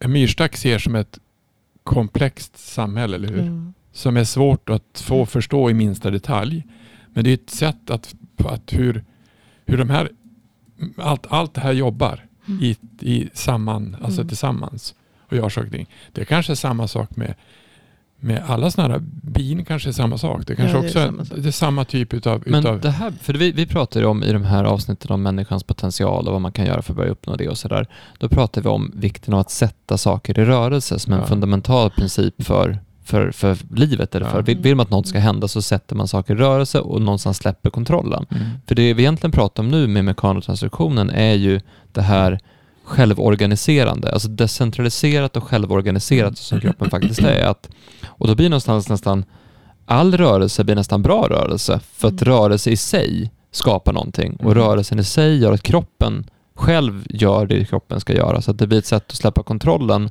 [0.00, 1.18] en myrstack ser som ett
[1.84, 3.38] komplext samhälle, eller hur?
[3.40, 3.74] Mm.
[3.92, 6.64] Som är svårt att få förstå i minsta detalj.
[7.12, 9.04] Men det är ett sätt att, att hur,
[9.66, 10.08] hur de här,
[10.96, 12.62] allt, allt det här jobbar Mm.
[12.62, 14.28] i, i samman, alltså Mm.
[14.28, 14.94] tillsammans
[15.28, 15.86] och gör saker och ting.
[16.12, 17.34] Det är kanske samma sak med,
[18.24, 20.42] med alla sådana här, bin kanske är samma sak.
[20.46, 21.38] Det kanske Ja, det också är, samma sak.
[21.40, 24.22] det är samma typ utav, Men utav det här, för vi, vi pratar ju om
[24.22, 27.10] i de här avsnitten om människans potential och vad man kan göra för att börja
[27.10, 27.86] uppnå det och sådär.
[28.18, 31.26] Då pratar vi om vikten av att sätta saker i rörelse som en Ja.
[31.26, 34.14] fundamental princip för, för, för livet.
[34.14, 34.32] Eller Ja.
[34.32, 37.02] för, vill, vill man att något ska hända så sätter man saker i rörelse och
[37.02, 38.26] någonstans släpper kontrollen.
[38.30, 38.44] mm.
[38.66, 41.60] För det vi egentligen pratar om nu med mekanotransduktionen är ju
[41.92, 42.38] det här
[42.84, 47.44] självorganiserande, alltså decentraliserat och självorganiserat som kroppen faktiskt är.
[47.44, 47.68] Att,
[48.06, 49.24] och då blir någonstans nästan
[49.86, 52.34] all rörelse blir nästan bra rörelse för att Mm.
[52.34, 54.54] rörelse i sig skapar någonting och Mm.
[54.54, 58.66] rörelsen i sig gör att kroppen själv gör det kroppen ska göra så att det
[58.66, 60.10] blir ett sätt att släppa kontrollen.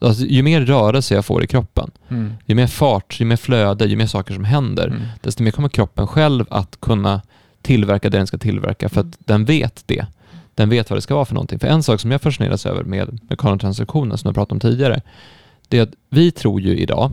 [0.00, 2.32] Alltså, ju mer rörelse jag får i kroppen, Mm.
[2.46, 5.02] ju mer fart, ju mer flöde, ju mer saker som händer, Mm.
[5.22, 7.20] desto mer kommer kroppen själv att kunna
[7.62, 10.06] tillverka det den ska tillverka för att den vet det.
[10.54, 11.58] Den vet vad det ska vara för någonting.
[11.58, 15.02] För en sak som jag fascineras över med mekanotransduktionen som jag pratade om tidigare,
[15.68, 17.12] det är att vi tror ju idag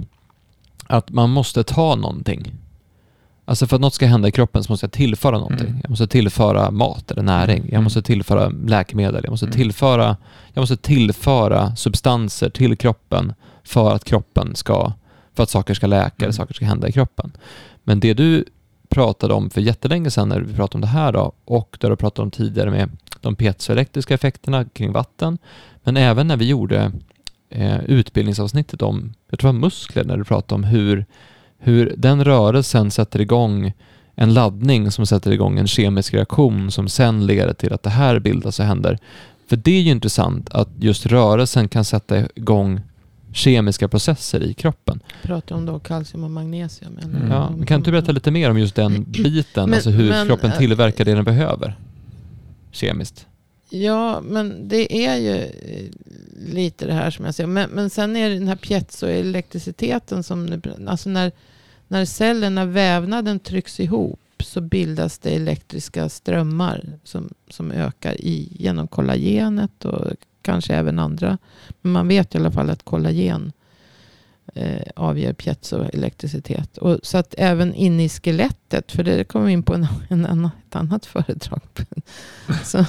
[0.87, 2.51] att man måste ta någonting.
[3.45, 5.67] Alltså för att något ska hända i kroppen så måste jag tillföra någonting.
[5.67, 5.79] Mm.
[5.83, 7.61] Jag måste tillföra mat eller näring.
[7.63, 7.83] Jag Mm.
[7.83, 9.21] måste tillföra läkemedel.
[9.23, 9.55] Jag måste Mm.
[9.57, 10.17] tillföra,
[10.53, 14.93] jag måste tillföra substanser till kroppen för att kroppen ska,
[15.33, 16.33] för att saker ska läka eller Mm.
[16.33, 17.31] saker ska hända i kroppen.
[17.83, 18.45] Men det du
[18.89, 21.95] pratade om för jättelänge sedan när vi pratade om det här då, och det du
[21.95, 22.89] pratade om tidigare med
[23.21, 25.37] de piezoelektriska effekterna kring vatten,
[25.83, 26.91] men även när vi gjorde
[27.49, 31.05] eh, utbildningsavsnittet om, jag tror det var muskler, när du pratade om hur,
[31.57, 33.73] hur den rörelsen sätter igång
[34.15, 38.19] en laddning som sätter igång en kemisk reaktion som sen leder till att det här
[38.19, 38.99] bildas och händer.
[39.49, 42.81] För det är ju intressant att just rörelsen kan sätta igång
[43.33, 44.99] kemiska processer i kroppen.
[45.23, 46.97] Pratar om då kalcium och magnesium?
[46.97, 47.15] Eller?
[47.19, 47.31] Mm.
[47.31, 50.27] Ja, men kan du berätta lite mer om just den biten, Men- alltså hur men,
[50.27, 51.75] kroppen äh, tillverkar det den behöver
[52.71, 53.27] kemiskt?
[53.69, 55.89] Ja, men det är ju eh,
[56.53, 57.47] lite det här som jag säger.
[57.47, 61.31] Men, men sen är det den här piezoelektriciteten som, alltså när,
[61.87, 68.87] när cellerna, vävnaden trycks ihop så bildas det elektriska strömmar som, som ökar i, genom
[68.87, 71.37] kollagenet och kanske även andra.
[71.81, 73.51] Men man vet i alla fall att kollagen
[74.53, 76.77] eh, avger piezoelektricitet.
[76.77, 80.25] Och, så att även inne i skelettet, för det kommer vi in på en, en,
[80.25, 81.61] annan- ett annat föredrag.
[82.63, 82.85] så,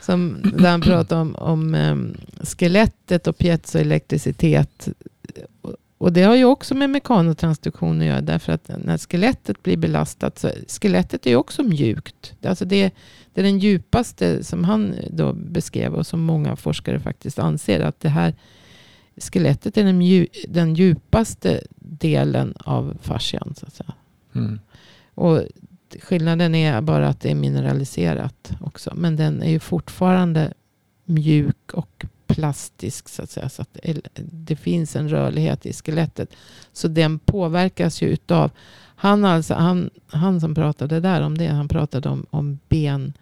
[0.00, 4.88] som, där han pratar om, om em, skelettet och piezoelektricitet.
[5.60, 8.20] Och, och det har ju också med mekanotransduktion att göra.
[8.20, 10.38] Därför att när skelettet blir belastat.
[10.38, 12.34] Så, skelettet är ju också mjukt.
[12.44, 12.90] Alltså det,
[13.34, 15.94] det är den djupaste som han då beskrev.
[15.94, 17.80] Och som många forskare faktiskt anser.
[17.80, 18.34] Att det här
[19.16, 23.54] skelettet är den, mju, den djupaste delen av fascian.
[23.56, 23.94] Så att säga.
[24.34, 24.60] Mm.
[25.14, 25.42] Och
[26.02, 28.92] skillnaden är bara att det är mineraliserat också.
[28.94, 30.52] Men den är ju fortfarande
[31.04, 33.48] mjuk och plastisk så att säga.
[33.48, 33.78] Så att
[34.22, 36.30] det finns en rörlighet i skelettet.
[36.72, 38.50] Så den påverkas ju utav.
[38.96, 41.46] Han, alltså, han, han som pratade där om det.
[41.46, 43.12] Han pratade om, om ben,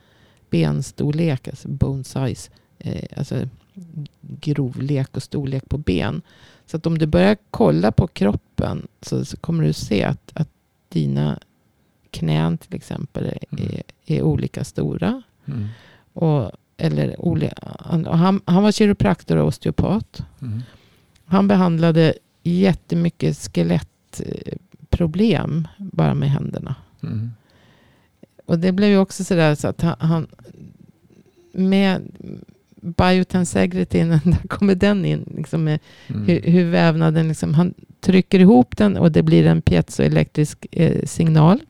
[0.51, 1.49] benstorlek.
[1.49, 2.51] Alltså bone size.
[2.79, 3.49] Eh, alltså
[4.21, 6.23] grovlek och storlek på ben.
[6.67, 8.87] Så att om du börjar kolla på kroppen.
[9.01, 10.49] Så, så kommer du se att, att
[10.89, 11.39] dina
[12.11, 13.65] knän till exempel är, Mm.
[13.75, 15.23] är, är olika stora.
[15.45, 15.67] Mm.
[16.13, 17.39] Och, eller och
[18.19, 20.23] han, han var kiropraktor och osteopat.
[20.43, 20.63] Mm.
[21.25, 26.75] Han behandlade jättemycket skelettproblem bara med händerna.
[27.03, 27.31] Mm.
[28.47, 30.27] Och det blev ju också sådär så att han, han
[31.53, 32.03] med
[32.85, 35.33] biotensegrityn, där kommer den in.
[35.37, 36.27] Liksom med Mm.
[36.27, 41.61] hur, hur vävnaden, liksom, han trycker ihop den och det blir en piezoelektrisk eh, signal.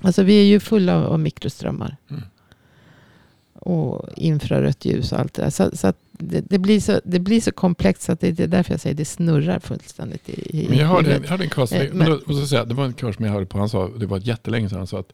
[0.00, 1.96] Alltså vi är ju fulla av, av mikroströmmar.
[2.10, 2.22] Mm.
[3.54, 5.50] Och infrarött ljus och allt det där.
[5.50, 8.42] Så, så att det, det, blir så, det blir så komplext så att det, det
[8.42, 11.50] är därför jag säger det snurrar fullständigt i, i Men jag hörde, jag hörde en
[11.50, 13.68] kurs, Eh, men, då måste säga, det var en kurs som jag hörde på, han
[13.68, 15.12] sa, det var jättelänge sedan, han sa att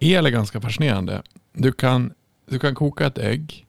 [0.00, 1.22] el är ganska fascinerande.
[1.52, 2.12] Du kan,
[2.50, 3.66] du kan koka ett ägg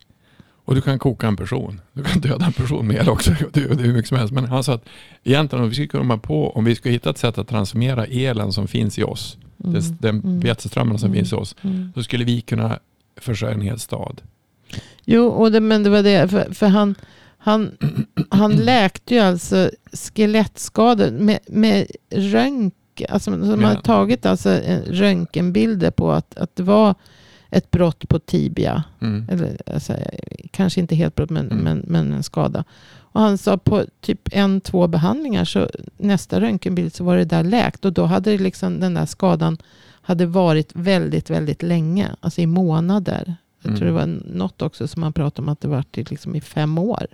[0.71, 1.81] Och du kan koka en person.
[1.93, 3.31] Du kan döda en person med el också.
[3.53, 4.33] Det är hur mycket som helst.
[4.33, 4.85] Men han sa att
[5.23, 8.53] egentligen om vi skulle komma på, om vi skulle hitta ett sätt att transformera elen
[8.53, 9.73] som finns i oss, Mm.
[9.73, 10.39] den, den Mm.
[10.39, 11.15] veteströmmarna som Mm.
[11.17, 11.91] finns i oss, Mm.
[11.95, 12.79] så skulle vi kunna
[13.17, 14.21] försörja en hel stad.
[15.05, 16.27] Jo, och det, men det var det.
[16.27, 16.95] För, för han,
[17.37, 17.71] han,
[18.29, 22.71] han läkte ju alltså skelettskador med, med röntgen.
[23.09, 23.67] Alltså, Ja.
[23.67, 26.95] hade tagit alltså en röntgenbilder på att, att det var
[27.51, 28.83] ett brott på tibia.
[29.01, 29.25] Mm.
[29.29, 29.93] Eller, alltså,
[30.51, 31.63] kanske inte helt brott, men, Mm.
[31.63, 32.63] men, men en skada.
[33.13, 37.43] Och han sa på typ en, två behandlingar, så nästa röntgenbild så var det där
[37.43, 37.85] läkt.
[37.85, 39.57] Och då hade det liksom, den där skadan
[40.01, 42.09] hade varit väldigt, väldigt länge.
[42.19, 43.35] Alltså i månader.
[43.63, 44.19] Jag tror det Mm.
[44.23, 47.05] var något också som han pratade om att det var i, liksom i fem år.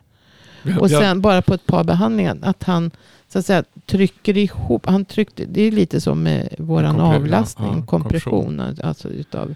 [0.63, 2.91] Ja, Och ja, sen bara på ett par behandlingar att han
[3.29, 4.85] så att säga trycker ihop.
[4.85, 9.55] Han tryckte, det är lite som med våran Kompre- avlastning, ja, ja, kompression, alltså utav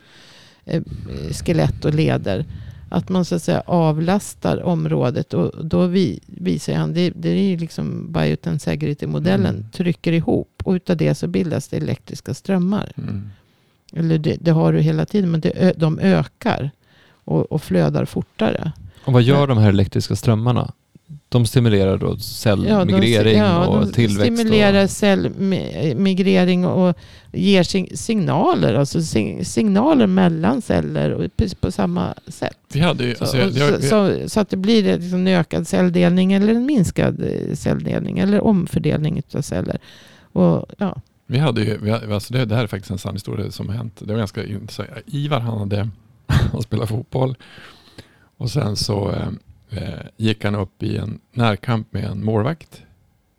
[1.32, 2.46] skelett och leder.
[2.90, 7.58] Att man så att säga avlastar området och då vi, visar han, det, det är
[7.58, 9.70] liksom biotensegrity-modellen, Mm.
[9.72, 12.92] trycker ihop och utav det så bildas det elektriska strömmar.
[12.98, 13.30] Mm.
[13.94, 16.72] Eller det, det har du hela tiden, men det, de ökar
[17.26, 18.72] och, och flödar fortare.
[19.06, 20.72] Och vad gör de här elektriska strömmarna?
[21.30, 24.38] De stimulerar då cellmigrering ja, och de tillväxt.
[24.38, 24.90] stimulerar och...
[24.90, 26.98] cellmigrering och
[27.32, 28.74] ger sig- signaler.
[28.74, 32.58] Alltså sig- signaler mellan celler och precis på samma sätt.
[32.74, 35.28] Vi hade ju, Så, alltså, jag, jag, så, så, så att det blir liksom en
[35.28, 39.78] ökad celldelning eller en minskad eh, celldelning eller omfördelning av celler.
[40.32, 41.02] Och, ja.
[41.28, 43.70] Vi hade ju, vi, hade- alltså det, det här är faktiskt en sann historia som
[43.70, 43.96] har hänt.
[44.00, 44.90] Det var ganska intressant.
[45.06, 45.90] Ivar han hade,
[46.28, 47.36] han spelade fotboll
[48.38, 49.16] och sen så
[49.72, 52.84] eh, gick han upp i en närkamp med en målvakt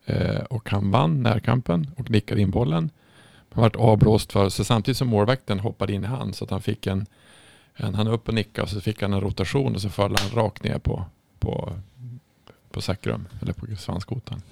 [0.07, 2.91] eh, och han vann närkampen och nickade in bollen.
[3.53, 6.63] Han vart avblåst för, så samtidigt som målvakten hoppade in i han så att han
[6.63, 7.07] fick en,
[7.75, 10.45] en han upp och nickade och så fick han en rotation och så föll han
[10.45, 11.05] rakt ner på,
[11.39, 11.73] på,
[12.71, 14.43] på säckrum eller på svanskotan.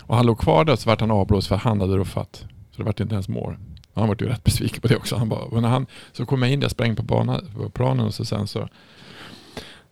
[0.00, 2.44] Och han låg kvar där så vart han avblåst för han hade ruffat.
[2.70, 3.56] Så det vart inte ens mål.
[3.96, 5.16] Och Han vart ju rätt besviken på det också.
[5.16, 8.06] Han bara, och när han, så kom jag in där, sprang på, banan, på planen
[8.06, 8.68] och så sen så,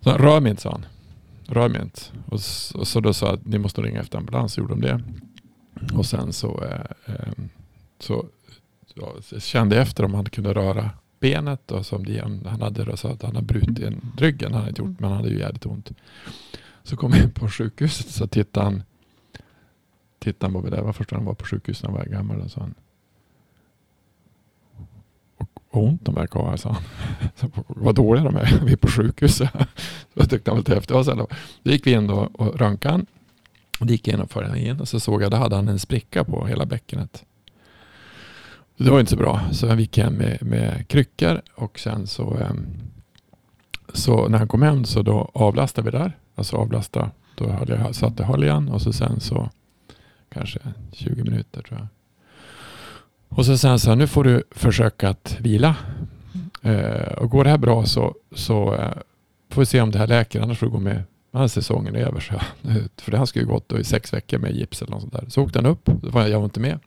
[0.01, 0.87] så han, rör mig inte sa han.
[1.47, 2.01] Rör mig inte.
[2.27, 2.41] Och,
[2.75, 5.03] och så då sa jag att ni måste ringa efter ambulans, så gjorde de det.
[5.95, 7.33] Och sen så, eh, eh,
[7.99, 8.27] så,
[8.95, 11.71] ja, kände jag efter om han kunde röra benet.
[11.71, 14.83] Och som det, han hade då sa att han hade brutit en, ryggen, han hade
[14.83, 15.91] gjort, men han hade ju jävligt ont.
[16.83, 18.83] Så kom jag in på sjukhuset så tittade han
[20.19, 20.77] tittade han på mig där.
[20.77, 22.41] Det var första han var på sjukhuset, när han var gammal.
[22.41, 22.75] Och sa han.
[25.75, 26.83] Vad ont de verkar ha, sa han.
[27.67, 28.61] Vad dåliga de är.
[28.65, 29.51] Vi är på sjukhuset.
[30.15, 30.97] Så tyckte han var lite häftigt.
[30.97, 31.29] Och sen då,
[31.63, 33.05] då gick vi in då och röntgade.
[33.81, 34.81] Och det gick jag in och förde han in.
[34.81, 37.25] Och så såg jag, då hade han en spricka på hela bäckenet.
[38.77, 39.41] Det var inte så bra.
[39.53, 41.43] Så jag gick hem med, med kryckor.
[41.55, 42.67] Och sen så, ehm,
[43.93, 46.13] så när han kom hem så då avlastade vi där.
[46.35, 47.11] Alltså avlasta.
[47.35, 48.43] Då hade jag satt höljan.
[48.43, 49.51] igen och så sen så
[50.29, 50.59] kanske
[50.93, 51.89] 20 minuter tror jag.
[53.37, 55.77] Och så sen så här, nu får du försöka att vila.
[56.63, 58.91] Eh, och går det här bra så, så eh,
[59.51, 60.41] får vi se om det här läker.
[60.41, 62.21] Annars får du gå med när säsongen är över.
[62.21, 62.35] Så,
[63.03, 65.13] för det här ska ju gått då i sex veckor med gips eller något sånt
[65.13, 65.25] där.
[65.29, 65.85] Så åkte han upp.
[65.85, 66.79] Då var jag, jag var inte med.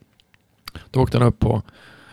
[0.92, 1.62] Då åkte han upp på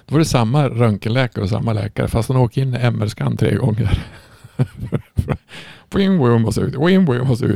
[0.07, 4.05] då var det samma röntgenläkare och samma läkare fast han åkte in MR-scan tre gånger.
[5.95, 6.77] Wing wing måste ut,
[7.29, 7.47] måste.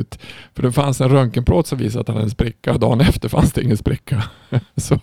[0.55, 3.29] För det fanns en röntgenplåt som visade att han hade en spricka och dagen efter
[3.29, 4.23] fanns det ingen spricka.
[4.77, 5.01] så,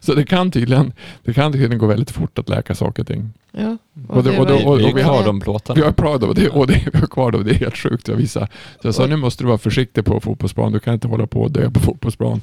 [0.00, 0.92] så det kan tydligen
[1.24, 3.30] det kan tydligen gå väldigt fort att läka saker och ting.
[3.52, 3.76] Ja,
[4.08, 5.74] Och det- och då- var- och- vi, och vi har det- de plåtarna.
[5.80, 8.08] Vi har pratat om det och det vi har kvar då, det är helt sjukt.
[8.08, 8.48] Jag visar.
[8.82, 10.72] Så jag sa nu måste du vara försiktig på fotbollsplan.
[10.72, 12.40] Du kan inte hålla på och dö på fotbollsplan.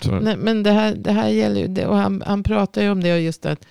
[0.00, 2.90] Så, Nej, men det här, det här gäller ju, det, och han, han pratar ju
[2.90, 3.66] om det och just att,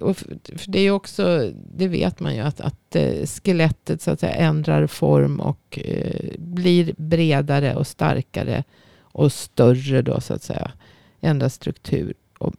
[0.00, 4.10] och för det är ju också, det vet man ju att, att eh, skelettet så
[4.10, 8.64] att säga ändrar form och eh, blir bredare och starkare
[9.00, 10.70] och större då så att säga.
[11.20, 12.54] Ändrar struktur och,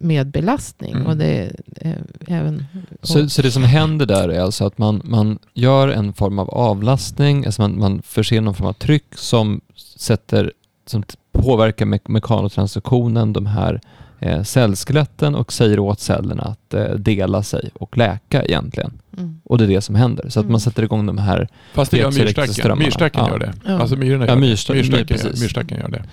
[0.00, 0.94] med belastning.
[0.94, 1.06] Mm.
[1.06, 2.64] Och det är eh, även...
[3.02, 6.50] Så, så det som händer där är alltså att man, man gör en form av
[6.50, 9.60] avlastning, alltså man, man förser någon form av tryck som,
[9.96, 10.52] sätter,
[10.86, 13.80] som påverkar me mekanotransduktionen, de här
[14.20, 18.92] eh, cellskeletten och säger åt cellerna att eh, dela sig och läka egentligen.
[19.18, 19.40] Mm.
[19.44, 20.28] Och det är det som händer.
[20.28, 20.52] Så att Mm.
[20.52, 22.78] man sätter igång de här, fast det gör myrstacken.
[22.78, 23.30] Myrstacken Ja.
[23.30, 23.52] gör det.
[23.66, 23.78] Ja.
[23.80, 24.78] Alltså myrorna Ja, gör myrsta- det.
[24.78, 26.04] Myrstacken, gör, myrstacken gör det.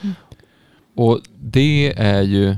[0.96, 2.56] och det är ju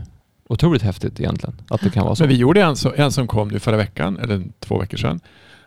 [0.50, 2.24] otroligt häftigt egentligen, att det kan vara så.
[2.24, 5.20] Men vi gjorde en, så, en som kom nu förra veckan, eller två veckor sedan.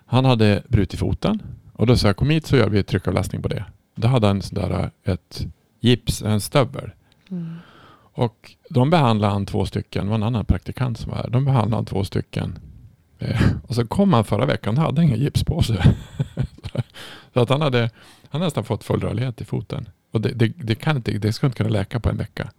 [0.07, 3.49] Han hade brutit foten och då sa jag kom hit så gör vi tryckavlastning på
[3.49, 3.65] det.
[3.95, 5.47] Då hade han sån där, ett
[5.81, 6.91] gips, en stövel.
[7.31, 7.55] Mm.
[8.15, 11.31] Och de behandlade han två stycken, det var en annan praktikant som var här.
[11.31, 12.59] De behandlade han två stycken.
[13.19, 15.83] Eh, och så kom han förra veckan, han hade ingen gips på sig.
[17.35, 17.91] så att han hade
[18.31, 19.89] han nästan fått full rörlighet i foten.
[20.11, 22.51] Och det, det, det, kan inte, det ska inte kunna läka på en vecka.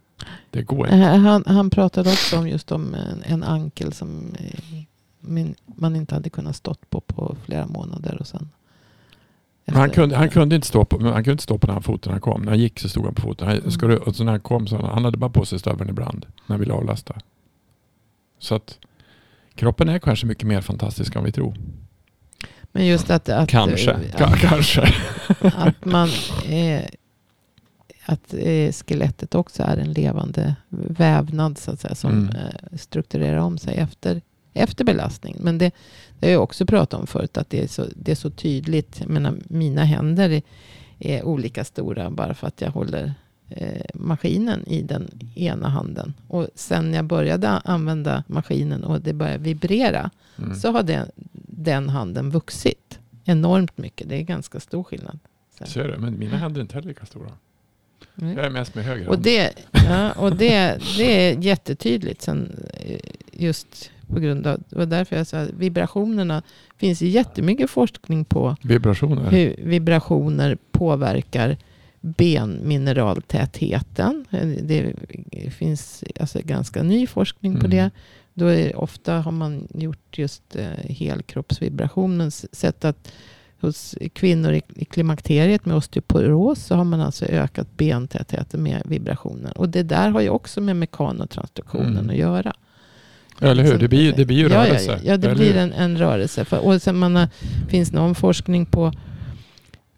[0.50, 0.96] Det går inte.
[0.98, 4.60] Eh, han, han pratade också om just om en, en ankel som eh,
[5.20, 8.16] min, man inte hade kunnat stått på på flera månader.
[8.20, 8.50] Och sen
[9.66, 12.10] han, kunde, han, kunde inte stå på, han kunde inte stå på den här foten
[12.10, 12.42] när han kom.
[12.42, 13.48] När han gick så stod han på foten.
[13.48, 13.70] Han, Mm.
[13.70, 16.26] skulle, och så när han kom så han, han hade bara på sig stöveln ibland.
[16.46, 17.14] När han ville avlasta.
[18.38, 18.78] Så att
[19.54, 21.56] kroppen är kanske mycket mer fantastisk än vi tror.
[22.72, 23.92] Men just att, att, Kanske.
[23.92, 24.94] Ka- kanske.
[25.56, 26.08] att man
[26.48, 26.82] eh,
[28.06, 32.28] att eh, skelettet också är en levande vävnad så att säga, som Mm.
[32.36, 34.20] eh, strukturerar om sig efter,
[34.52, 35.36] efter belastning.
[35.40, 35.70] Men det,
[36.20, 39.00] det har jag också pratat om förut, att det är så, det är så tydligt.
[39.00, 40.42] Jag menar, mina händer är,
[40.98, 43.14] är olika stora bara för att jag håller
[43.48, 46.14] eh, maskinen i den ena handen.
[46.28, 50.54] Och sen jag började använda maskinen och det började vibrera Mm.
[50.54, 51.10] så har den,
[51.48, 54.08] den handen vuxit enormt mycket.
[54.08, 55.18] Det är ganska stor skillnad.
[55.58, 55.64] Så.
[55.66, 55.96] Ser du?
[55.98, 57.30] Men mina händer är inte heller lika stora.
[58.20, 58.36] Mm.
[58.36, 59.24] Jag är mest med höger Och, hand.
[59.24, 62.98] det, ja, och det, det är jättetydligt sen eh,
[63.32, 66.42] just på grund av, det var därför jag sa att vibrationerna,
[66.78, 69.30] finns jättemycket forskning på Vibrationer.
[69.30, 71.56] hur vibrationer påverkar
[72.80, 74.24] benmineraltätheten.
[74.62, 74.94] Det
[75.50, 77.70] finns alltså ganska ny forskning på Mm.
[77.70, 77.90] det.
[78.34, 83.12] Då är, ofta har man gjort just eh, helkroppsvibrationens sätt att
[83.60, 89.58] hos kvinnor i, i klimakteriet med osteoporos så har man alltså ökat bentätheten med vibrationer.
[89.58, 92.10] Och det där har ju också med mekanotransduktionen Mm.
[92.10, 92.52] att göra.
[93.40, 93.78] Eller hur?
[93.78, 94.90] Det blir, ju- det blir ju ja, rörelse.
[94.90, 96.44] Ja, ja, ja det blir en, en rörelse.
[96.44, 97.28] För, och sen man har,
[97.68, 98.92] finns någon forskning på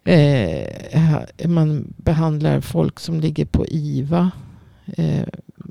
[0.04, 4.30] eh, man behandlar folk som ligger på IVA.
[4.96, 5.22] Eh,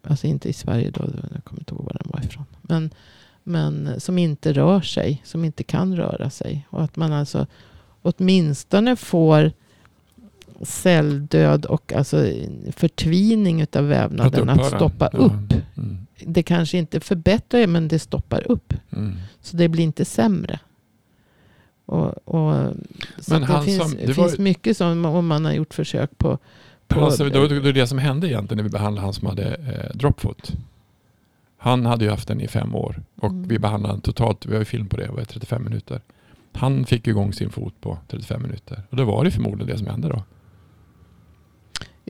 [0.04, 2.46] alltså inte i Sverige då, jag kommer inte ihåg var den var ifrån.
[2.62, 2.90] Men,
[3.44, 6.68] men som inte rör sig, som inte kan röra sig.
[6.70, 7.48] Och att man alltså
[8.02, 9.52] åtminstone får
[10.64, 12.26] celldöd och alltså
[12.72, 14.78] förtvining utav vävnaden att, upphöra.
[14.80, 15.54] stoppa upp.
[15.78, 16.08] Mm.
[16.28, 18.74] Det kanske inte förbättrar det, men det stoppar upp.
[18.92, 19.16] Mm.
[19.42, 20.60] Så det blir inte sämre.
[21.86, 22.74] Och, och,
[23.20, 25.74] så det finns, som- det det var finns ju- mycket som och man har gjort
[25.74, 26.38] försök på.
[26.88, 29.98] på Alltså, då, då det som hände egentligen när vi behandlade han som hade eh,
[29.98, 30.52] dropfoot.
[31.58, 33.48] Han hade ju haft den i fem år och Mm.
[33.48, 36.02] vi behandlade han totalt, vi har ju film på det, det var 35 minuter.
[36.54, 38.82] Han fick igång sin fot på 35 minuter.
[38.90, 40.24] Och då var det förmodligen det som hände då.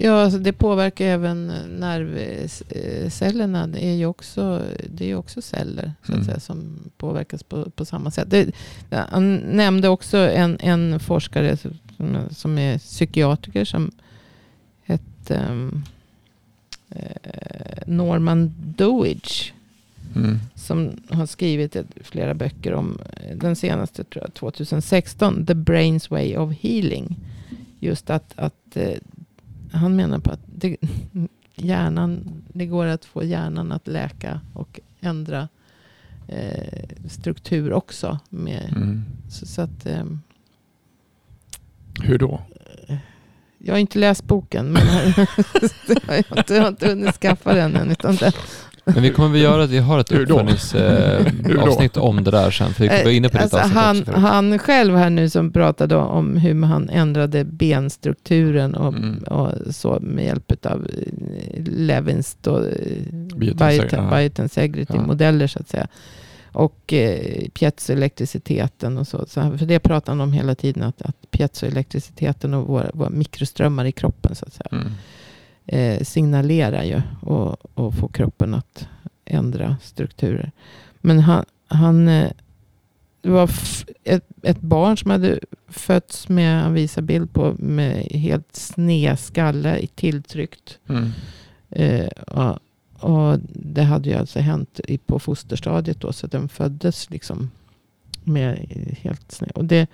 [0.04, 1.47] Ja, alltså det påverkar även
[1.80, 3.68] nervcellerna.
[3.68, 6.26] Det är ju också, det är också celler så att Mm.
[6.26, 8.30] säga, som påverkas på, på samma sätt.
[8.30, 8.52] Det,
[8.89, 13.91] han nämnde också en, en forskare som, som är psykiatriker som
[14.84, 15.84] hette um,
[16.89, 19.54] eh, Norman Doidge.
[20.16, 20.39] Mm.
[20.56, 26.38] som har skrivit flera böcker om eh, den senaste tror jag, 2016, The Brain's Way
[26.38, 27.16] of Healing.
[27.80, 28.93] Just att, att eh,
[29.72, 30.78] han menar på att det,
[31.55, 35.47] hjärnan, det går att få hjärnan att läka och ändra
[36.28, 38.19] eh, struktur också.
[38.30, 39.03] Med, Mm.
[39.30, 40.03] så, så att, eh,
[42.03, 42.41] Hur då?
[43.63, 44.82] jag har inte läst boken, men
[45.88, 47.91] jag, har inte, jag har inte hunnit skaffa den än.
[47.91, 48.32] Utan det,
[48.93, 50.15] Men vi kommer väl göra, vi har ett då?
[50.25, 50.39] Då?
[50.41, 54.11] uppföljningsavsnitt om det där sen, för vi var inne på ditt Alltså, avsnitt han, också
[54.11, 59.23] han själv här nu som pratade om hur han ändrade benstrukturen och, Mm.
[59.23, 60.87] och så med hjälp av
[61.65, 62.63] Levins då, eh,
[63.35, 64.17] biot- ja.
[64.17, 65.87] biotensegrity-modeller så att säga.
[66.53, 69.25] Och eh, piezoelektriciteten och så.
[69.27, 69.57] så.
[69.57, 73.91] För det pratar han om hela tiden, att, att piezoelektriciteten och våra, våra mikroströmmar i
[73.91, 74.87] kroppen så att säga Mm.
[75.66, 78.88] Eh, signalerar ju och, och får kroppen att
[79.26, 80.51] ändra strukturer.
[81.01, 82.32] Men han, han eh,
[83.22, 83.49] det var
[84.03, 89.78] ett, ett barn som hade fötts med, han visar bild på, med helt sned skalle
[89.78, 90.80] i tilltryckt.
[90.89, 91.09] Mm.
[91.70, 92.59] Eh, och,
[92.99, 97.51] och det hade ju alltså hänt i, på fosterstadiet då, så den föddes liksom
[98.24, 98.55] med
[99.01, 99.51] helt sned.
[99.51, 99.89] Och det,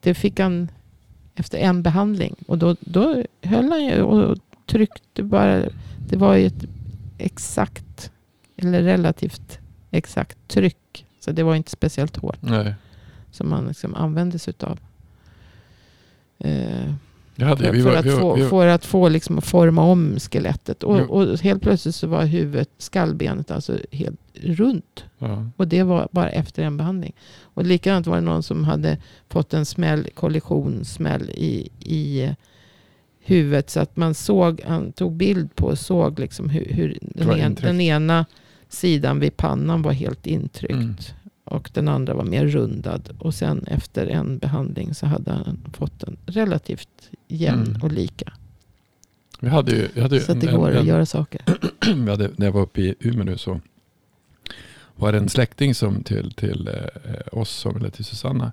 [0.00, 0.68] det fick han
[1.34, 2.34] efter en behandling.
[2.46, 5.62] Och då, då höll han ju och tryckte bara.
[6.08, 6.64] Det var ju ett
[7.18, 8.10] exakt,
[8.56, 9.58] eller relativt
[9.90, 11.06] exakt tryck.
[11.20, 12.74] Så det var inte speciellt hårt Nej.
[13.30, 14.80] som man liksom använde sig utav.
[16.38, 16.92] Eh,
[17.36, 20.16] Jag hade, för, för, att var, få, var, för att få liksom att forma om
[20.18, 20.82] skelettet.
[20.82, 25.04] Och, och helt plötsligt så var huvudet, skallbenet alltså helt runt.
[25.18, 25.46] ja.
[25.56, 27.12] Och det var bara efter en behandling.
[27.42, 28.98] Och likadant var det någon som hade
[29.28, 32.30] fått en smäll, kollisionssmäll i, i
[33.24, 33.70] huvudet.
[33.70, 37.54] Så att man såg, han tog bild på och såg liksom hur, hur den, en,
[37.54, 38.26] den ena
[38.68, 40.72] sidan vid pannan var helt intryckt.
[40.72, 40.96] Mm.
[41.44, 43.16] Och den andra var mer rundad.
[43.18, 47.82] Och sen efter en behandling så hade han fått en relativt jämn Mm.
[47.82, 48.32] och lika.
[49.40, 51.40] Vi hade ju, vi hade Så att det går att göra saker.
[51.94, 53.60] vi hade, när jag var uppe i Umeå nu så
[54.96, 58.52] var det en släkting som till, till eh, oss, som, eller till Susanna,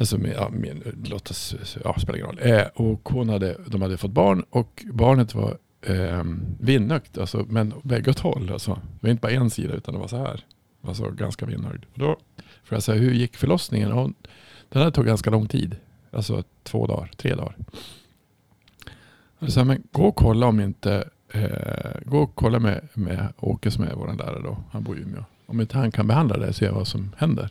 [0.00, 2.38] alltså med, ja, med, låt oss, ja, spelar ingen roll.
[2.42, 6.24] Eh, och hon hade, de hade fått barn och barnet var eh,
[6.60, 8.50] vinnögt, alltså, men bägge åt håll.
[8.52, 8.70] Alltså.
[8.74, 10.44] Det var inte bara en sida utan det var så här.
[10.82, 11.84] Alltså ganska vindögd.
[11.92, 12.16] Och då
[12.64, 13.92] får jag säga, hur gick förlossningen?
[13.92, 14.14] Och hon,
[14.68, 15.76] den här tog ganska lång tid.
[16.10, 17.56] Alltså två dagar, tre dagar.
[19.38, 23.70] Jag sa, men gå och kolla om inte Eh, gå och kolla med, med Åke
[23.70, 24.56] som är vår lärare då.
[24.70, 25.24] Han bor i Umeå.
[25.46, 27.50] Om inte han kan behandla det, se vad som händer.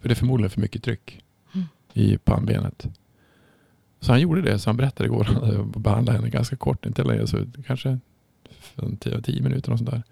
[0.00, 1.24] För det är förmodligen för mycket tryck
[1.98, 2.86] i pannbenet.
[4.00, 4.58] Så han gjorde det.
[4.58, 5.24] Så han berättade igår.
[5.32, 6.86] Han hade behandlat henne ganska kort.
[6.86, 7.98] Inte längre, så kanske
[9.22, 10.02] 10 minuter och sånt där.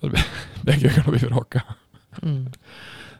[0.00, 0.10] Så
[0.62, 1.62] Bägge ögonen blev raka.
[2.22, 2.50] Mm.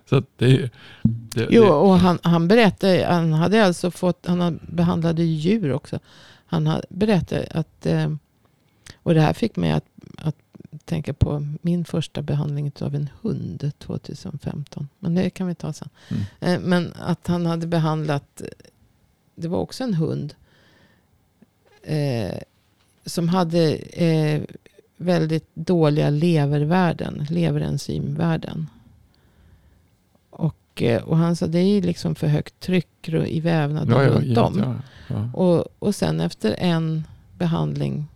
[0.08, 0.70] Så det,
[1.02, 5.98] det, Jo, och han, han berättade, han hade alltså fått, han behandlade djur också.
[6.46, 8.12] Han hade berättat att, eh,
[9.02, 9.84] och det här fick mig att
[10.86, 14.88] tänka på min första behandling av en hund 2015.
[14.98, 15.88] Men det kan vi ta sen.
[16.08, 16.22] Mm.
[16.40, 18.42] Eh, Men att han hade behandlat,
[19.34, 20.34] det var också en hund.
[21.82, 22.38] Eh,
[23.04, 24.42] som hade eh,
[24.96, 28.66] väldigt dåliga levervärden, leverenzymvärden.
[30.30, 34.10] Och, eh, och han sa det är liksom för högt tryck i vävnaden ja, ja,
[34.10, 34.80] runt om.
[35.08, 35.30] ja.
[35.34, 37.04] Och, och sen efter en
[37.38, 38.06] behandling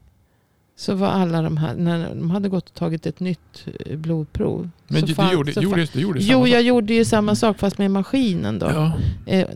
[0.81, 4.71] så var alla de här, när de hade gått och tagit ett nytt eh, blodprov.
[4.89, 6.67] Men du, fan- du gjorde, gjorde, du gjorde Jo, jag sak.
[6.67, 8.67] gjorde ju samma sak fast med maskinen då.
[8.67, 8.93] Ja.
[9.27, 9.47] Eh,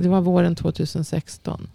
[0.00, 1.66] det var våren 2016.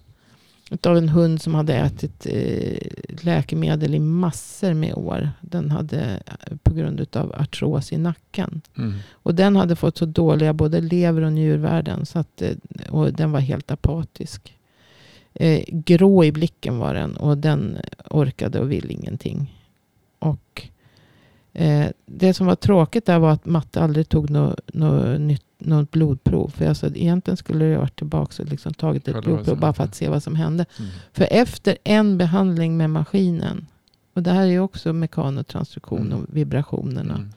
[0.72, 2.78] Utav en hund som hade ätit eh,
[3.22, 5.30] läkemedel i massor med år.
[5.42, 6.24] Den hade
[6.64, 8.62] på grund av artros i nacken.
[8.78, 8.94] Mm.
[9.12, 12.06] Och den hade fått så dåliga både lever och njurvärden.
[12.06, 12.42] Så att,
[12.90, 14.54] och den var helt apatisk.
[15.34, 17.18] Eh, grå i blicken var den.
[17.18, 17.78] Och den
[18.10, 19.58] orkade och ville ingenting.
[20.20, 20.68] Och
[21.54, 25.92] eh, det som var tråkigt där var att Matte aldrig tog något nå nytt något
[25.92, 26.50] blodprov.
[26.50, 29.96] För att egentligen skulle jag varit tillbaka och liksom tagit ett blodprov bara för att
[29.96, 30.66] se vad som hände.
[30.80, 30.92] Mm.
[31.14, 33.68] För efter en behandling med maskinen.
[34.14, 36.18] Och det här är ju också mekanotransduktion Mm.
[36.20, 37.16] och vibrationerna.
[37.16, 37.30] Mm.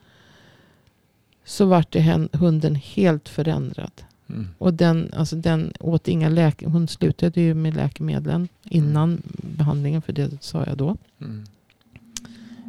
[1.44, 3.92] Så vart det hunden helt förändrad.
[4.26, 4.48] Mm.
[4.58, 9.22] Och den, alltså den åt inga läk hon slutade ju med läkemedlen innan
[9.56, 10.02] behandlingen.
[10.02, 10.96] För det sa jag då.
[11.20, 11.44] Mm.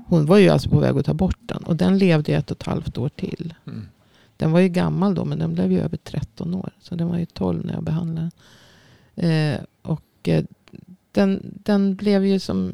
[0.08, 1.64] Hon var ju alltså på väg att ta bort den.
[1.64, 3.53] Och den levde ju ett och ett halvt år till.
[3.66, 3.88] Mm.
[4.38, 6.70] Den var ju gammal då, men den blev ju över 13 år.
[6.82, 8.32] Så den var ju 12 när jag behandlade
[9.16, 9.32] den.
[9.32, 10.43] Eh, och eh,
[11.12, 12.74] den, den blev ju som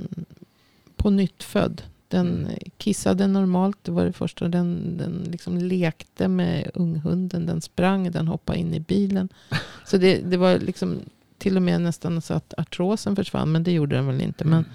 [0.95, 1.81] på nytt född.
[2.11, 2.51] Den Mm.
[2.77, 4.47] kissade normalt, det var det första.
[4.47, 7.45] Den, den liksom lekte med unghunden.
[7.45, 9.29] Den sprang, den hoppade in i bilen.
[9.85, 10.99] Så det, det var liksom
[11.37, 13.51] till och med nästan så att artrosen försvann.
[13.51, 14.45] Men det gjorde den väl inte.
[14.45, 14.65] Men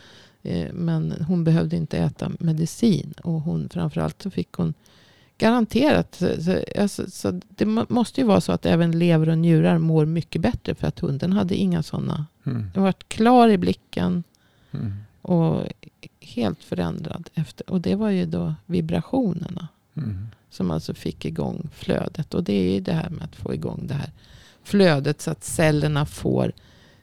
[0.42, 3.14] Eh, Men hon behövde inte äta medicin.
[3.24, 4.74] Och hon, framförallt så fick hon
[5.38, 6.14] garanterat.
[6.14, 9.78] Så, så, alltså, så det må- måste ju vara så att även lever och njurar
[9.78, 10.74] mår mycket bättre.
[10.74, 12.26] För att hunden hade inga sådana.
[12.46, 12.70] Mm.
[12.74, 14.24] Den var klar i blicken.
[14.72, 14.92] Mm.
[15.26, 15.62] Och
[16.20, 17.30] helt förändrad.
[17.34, 19.68] Efter, och det var ju då vibrationerna.
[19.96, 20.28] Mm.
[20.50, 22.34] Som alltså fick igång flödet.
[22.34, 24.10] Och det är ju det här med att få igång det här
[24.62, 25.20] flödet.
[25.20, 26.52] Så att cellerna får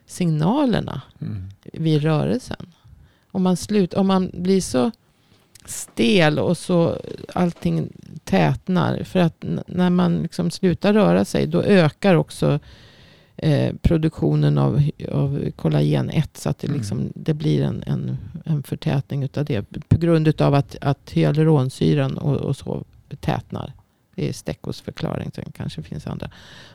[0.05, 1.49] signalerna Mm.
[1.63, 2.73] vid rörelsen.
[3.31, 4.91] Om man, slut, om man blir så
[5.65, 6.97] stel och så
[7.33, 7.89] allting
[8.23, 9.03] tätnar.
[9.03, 12.59] För att när man liksom slutar röra sig då ökar också
[13.37, 16.37] eh, produktionen av, av kollagen 1.
[16.37, 16.77] Så att det, Mm.
[16.79, 19.65] liksom, det blir en, en, en förtätning utav det.
[19.89, 22.85] På grund av att, att hyaluronsyran och, och så
[23.19, 23.73] tätnar.
[24.15, 25.31] Det är Steckos förklaring.
[25.35, 26.29] Sen kanske finns andra.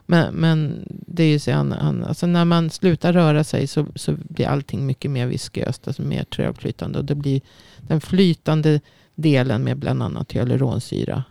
[0.07, 3.87] Men, men det är ju så han, han, alltså när man slutar röra sig så,
[3.95, 5.87] så blir allting mycket mer visköst.
[5.89, 6.99] Alltså mer trögflytande.
[6.99, 7.41] Och det blir
[7.79, 8.81] den flytande
[9.15, 11.25] delen med bland annat hyaluronsyra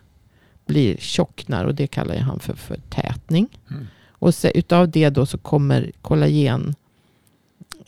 [0.66, 1.66] blir tjocknar.
[1.66, 3.48] Och det kallar han för förtätning.
[3.70, 3.88] Mm.
[4.20, 6.76] Och så, utav det då så kommer kollagen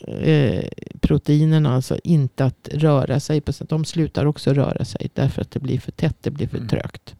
[0.08, 0.64] eh,
[1.00, 3.40] proteinerna alltså inte att röra sig.
[3.40, 3.68] På, sätt.
[3.68, 6.68] de slutar också röra sig därför att det blir för tätt, det blir för Mm.
[6.68, 7.14] trögt.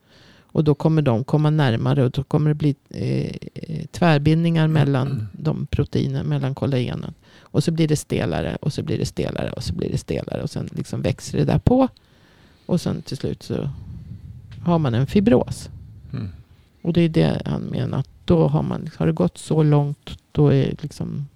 [0.52, 3.36] Och då kommer de komma närmare och då kommer det bli eh,
[3.92, 5.26] tvärbindningar mellan Mm.
[5.32, 7.14] de proteiner, mellan kollagenen.
[7.40, 10.42] Och så blir det stelare och så blir det stelare och så blir det stelare
[10.42, 11.88] och sen liksom växer det där på.
[12.66, 13.70] Och sen till slut så
[14.64, 15.68] har man en fibros.
[16.12, 16.28] Mm.
[16.82, 17.98] Och det är det han menar.
[17.98, 20.18] Att då har, man, har det gått så långt.
[20.32, 21.26] Då är liksom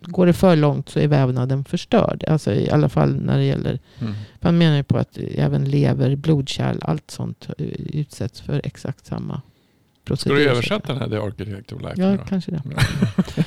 [0.00, 2.24] går det för långt så är vävnaden förstörd.
[2.28, 4.12] Alltså i alla fall när det gäller, Mm.
[4.40, 9.42] man menar ju på att även lever, blodkärl, allt sånt eh, utsätts för exakt samma
[10.16, 11.94] Ska du översätta den här The Architect of Life?
[11.96, 12.24] Ja, då?
[12.28, 12.62] kanske det.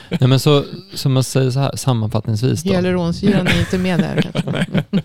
[0.20, 2.72] Nej, men så, så man säger så här sammanfattningsvis då.
[2.72, 4.66] Hyaluronsyran är inte med där kanske.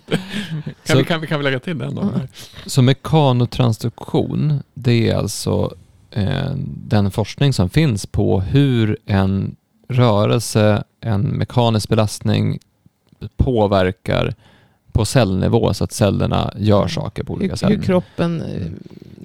[0.86, 2.02] Kan, vi, kan, vi, kan vi lägga till den då?
[2.02, 2.28] Mm.
[2.66, 5.74] Så mekanotransduktion, det är alltså
[6.10, 9.56] eh, den forskning som finns på hur en
[9.88, 12.58] rörelse, en mekanisk belastning
[13.36, 14.34] påverkar
[14.92, 17.70] på cellnivå så att cellerna gör saker på olika Hur, sätt.
[17.70, 18.66] hur kroppen eh,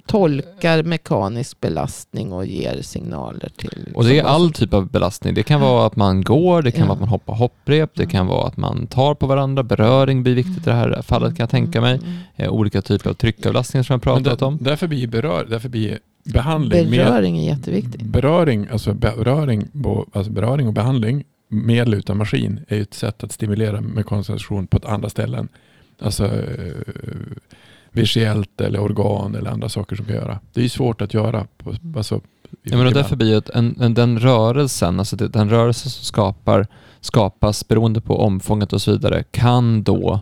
[0.06, 3.90] tolkar mekanisk belastning och ger signaler till...
[3.96, 5.34] Och det är all typ av belastning.
[5.34, 6.86] Det kan vara att man går, det kan Ja.
[6.86, 9.64] vara att man hoppar hopprep, det kan vara att man tar på varandra.
[9.64, 11.94] Beröring blir viktigt i det här fallet kan jag tänka mig.
[12.04, 12.14] Mm.
[12.36, 14.58] Eh, olika typer av tryckavlastningar som jag pratat där- om.
[14.62, 16.00] Därför blir, berör, därför blir
[16.34, 18.02] behandling med Beröring är jätteviktigt.
[18.02, 19.68] beröring, alltså beröring,
[20.14, 24.68] alltså beröring och behandling med eller utan maskin är ju ett sätt att stimulera mekanisation
[24.68, 25.48] på ett andra ställen.
[26.00, 26.74] Alltså eh,
[27.92, 30.40] visuellt eller organ eller andra saker som kan göra.
[30.54, 31.48] Det är ju svårt att göra.
[31.58, 32.22] På, alltså,
[32.62, 36.68] Ja, men och därför blir en, en, den rörelsen, alltså den rörelse som skapar,
[37.02, 40.20] skapas beroende på omfånget och så vidare, kan då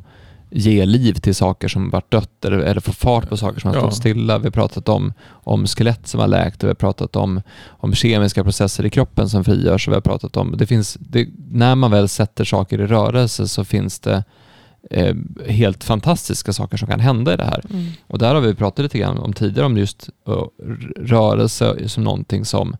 [0.55, 3.75] ge liv till saker som varit dött eller, eller få fart på saker som har
[3.75, 3.81] Ja.
[3.81, 4.37] stått stilla.
[4.37, 7.93] Vi har pratat om, om skelett som har läkt och vi har pratat om, om
[7.93, 9.87] kemiska processer i kroppen som frigörs.
[9.87, 13.47] Och vi har pratat om, det finns, det, när man väl sätter saker i rörelse
[13.47, 14.23] så finns det
[14.89, 15.15] eh,
[15.47, 17.63] helt fantastiska saker som kan hända i det här.
[17.69, 17.85] Mm.
[18.07, 20.43] Och där har vi pratat lite grann om tidigare om just uh,
[20.97, 22.75] rörelse som någonting som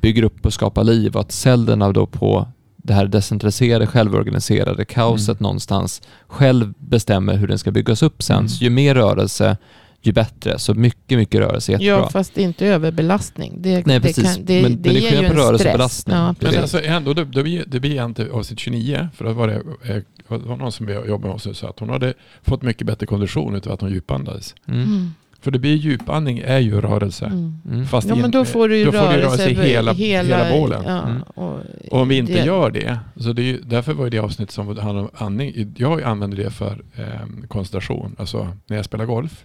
[0.00, 2.48] bygger upp och skapar liv och att cellerna då på
[2.86, 5.42] det här decentraliserade, självorganiserade kaoset Mm.
[5.42, 8.36] någonstans själv bestämmer hur den ska byggas upp sen.
[8.36, 8.48] Mm.
[8.48, 9.56] Så ju mer rörelse,
[10.02, 10.58] ju bättre.
[10.58, 11.94] Så mycket, mycket rörelse är jättebra.
[12.04, 13.54] Ja, fast inte överbelastning.
[13.62, 14.34] Det, Nej, det precis.
[14.36, 15.72] Kan, det, Men- det men det är ger ju en rörelse och stress.
[15.72, 16.16] belastning.
[16.16, 19.32] Ja, Det Men alltså ändå, det, det, blir, det blir inte avsnitt 29, för då
[19.32, 21.88] var det, eh, det var någon som jag jobbade med oss som sa att hon
[21.88, 24.54] hade fått mycket bättre kondition utav att hon djupandades.
[24.68, 25.10] Mm.
[25.44, 25.44] Mm.
[25.44, 27.26] För det blir djupandning är ju rörelse.
[27.26, 27.54] Mm.
[27.70, 27.86] Mm.
[27.86, 29.92] Fast Ja, men då får du ju då får du rörelse, rörelse i över hela,
[29.92, 30.82] hela, bålen.
[30.86, 31.22] Ja, Mm.
[31.22, 34.18] och, Och om vi inte det- gör det, så det är ju, därför var det
[34.18, 35.74] avsnitt som handlade om andning.
[35.76, 38.16] Jag använder det för eh, koncentration.
[38.18, 39.44] Alltså när jag spelar golf.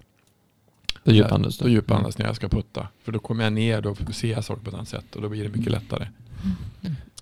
[1.04, 1.72] Då djupandas Då du.
[1.72, 2.88] djupandas när jag ska putta.
[3.04, 5.30] För då kommer jag ner och ser jag saker på ett annat sätt och då
[5.30, 6.08] blir det mycket lättare.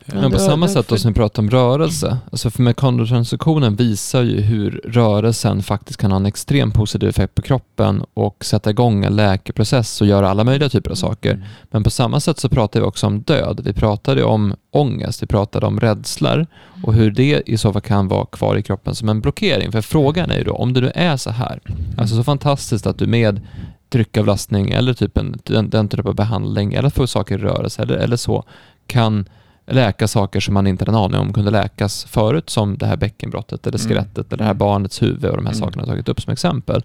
[0.07, 4.23] Men Men på samma sätt då som vi pratar om rörelse, alltså för mekanotransduktionen visar
[4.23, 9.05] ju hur rörelsen faktiskt kan ha en extrem positiv effekt på kroppen och sätta igång
[9.05, 11.47] en läkeprocess och göra alla möjliga typer av saker.
[11.71, 13.61] Men på samma sätt så pratar vi också om död.
[13.63, 16.47] Vi pratade om ångest, vi pratade om rädslor
[16.83, 19.71] och hur det i så fall kan vara kvar i kroppen som en blockering.
[19.71, 21.59] För frågan är ju då, om det nu är så här,
[21.97, 23.41] alltså så fantastiskt att du med
[23.89, 27.81] tryckavlastning eller typ en, den, den typen av behandling eller att få saker i rörelse
[27.81, 28.43] eller, eller så
[28.87, 29.25] kan
[29.67, 32.97] läka saker som man inte hade en aning om kunde läkas förut som det här
[32.97, 33.89] bäckenbrottet eller Mm.
[33.89, 35.65] skelettet eller det här barnets huvud och de här Mm.
[35.65, 36.83] sakerna jag tagit upp som exempel.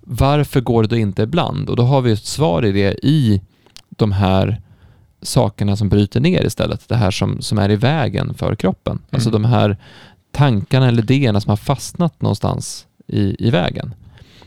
[0.00, 1.68] Varför går det då inte ibland?
[1.70, 3.42] Och då har vi ett svar i det i
[3.88, 4.60] de här
[5.22, 6.88] sakerna som bryter ner istället.
[6.88, 8.98] Det här som, som är i vägen för kroppen.
[9.10, 9.42] Alltså Mm.
[9.42, 9.76] de här
[10.32, 13.94] tankarna eller idéerna som har fastnat någonstans i, i vägen.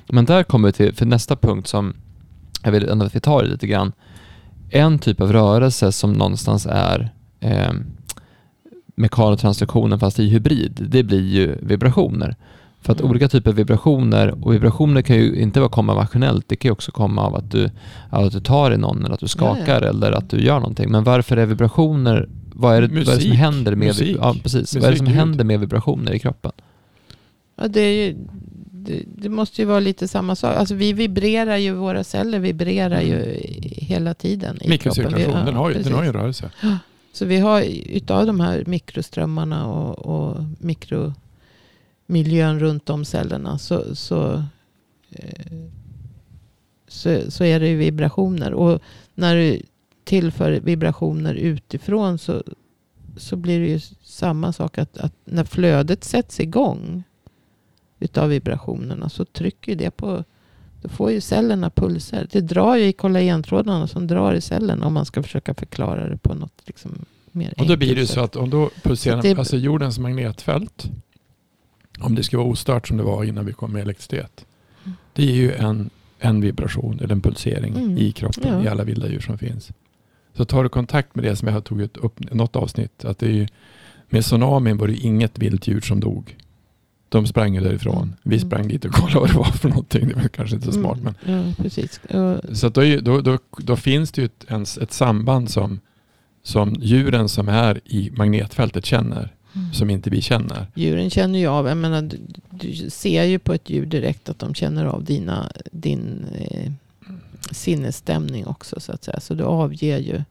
[0.09, 1.93] Men där kommer vi till, för nästa punkt som
[2.63, 3.91] jag vill ändå att vi tar i lite grann.
[4.69, 7.09] En typ av rörelse som någonstans är
[7.39, 7.71] eh,
[8.95, 12.35] mekanotransduktionen fast i hybrid, det blir ju vibrationer.
[12.81, 13.09] För att Mm.
[13.11, 16.73] olika typer av vibrationer, och vibrationer kan ju inte bara komma maskinellt, det kan ju
[16.73, 17.69] också komma av att du,
[18.09, 20.91] av att du tar i någon eller att du skakar eller att du gör någonting.
[20.91, 24.17] Men varför är vibrationer, vad är det, vad är det som händer med, Musik.
[24.21, 24.75] ja, precis.
[24.75, 26.51] vad är det som händer med vibrationer i kroppen?
[27.61, 28.15] Ja, det, är ju,
[28.71, 30.55] det, det måste ju vara lite samma sak.
[30.55, 34.69] Alltså vi vibrerar ju, våra celler vibrerar ju i- hela tiden i kroppen.
[34.69, 36.15] Mikrocirkulation, Vi- ja, den, har ju, den har ju precis.
[36.15, 36.49] en rörelse.
[37.11, 44.43] Så vi har utav de här mikroströmmarna och, och mikromiljön runt om cellerna så, så,
[45.09, 45.55] eh,
[46.87, 48.53] så, så är det ju vibrationer.
[48.53, 48.81] Och
[49.15, 49.61] när du
[50.03, 52.43] tillför vibrationer utifrån så,
[53.17, 54.77] så blir det ju samma sak.
[54.77, 57.03] Att, att när flödet sätts igång
[57.99, 60.23] utav vibrationerna så trycker det på
[60.87, 62.27] då får ju cellerna pulser.
[62.31, 66.17] Det drar ju i kollagentrådarna som drar i cellen om man ska försöka förklara det
[66.17, 66.91] på något liksom
[67.31, 68.23] mer Och då blir det enkelt så sätt.
[68.23, 70.89] att om då pulserar, det- alltså jordens magnetfält,
[71.99, 74.45] om det ska vara ostört som det var innan vi kom med elektricitet,
[74.85, 74.95] Mm.
[75.13, 77.97] det är ju en, en vibration eller en pulsering Mm.
[77.97, 78.63] i kroppen Ja.
[78.63, 79.69] i alla vilda djur som finns.
[80.37, 83.19] Så tar du kontakt med det som jag har tagit upp i något avsnitt, att
[83.19, 83.47] det är ju,
[84.09, 86.35] med tsunamin var det inget vilt djur som dog.
[87.09, 88.03] De sprang ju därifrån.
[88.03, 88.15] Mm.
[88.23, 90.07] Vi sprang dit och kollade vad det var för någonting.
[90.07, 90.97] Det var kanske inte så smart.
[91.01, 91.15] Men.
[91.25, 91.99] Mm, ja, precis.
[92.53, 95.79] Så då, då, då, då finns det ju ett, ett samband som,
[96.43, 99.33] som djuren som är i magnetfältet känner.
[99.73, 100.67] som inte vi känner.
[100.75, 102.17] Djuren känner ju av, jag menar, du,
[102.49, 106.71] du ser ju på ett djur direkt att de känner av dina, din eh,
[107.51, 109.19] sinnesstämning också så att säga.
[109.19, 110.23] Så du avger ju.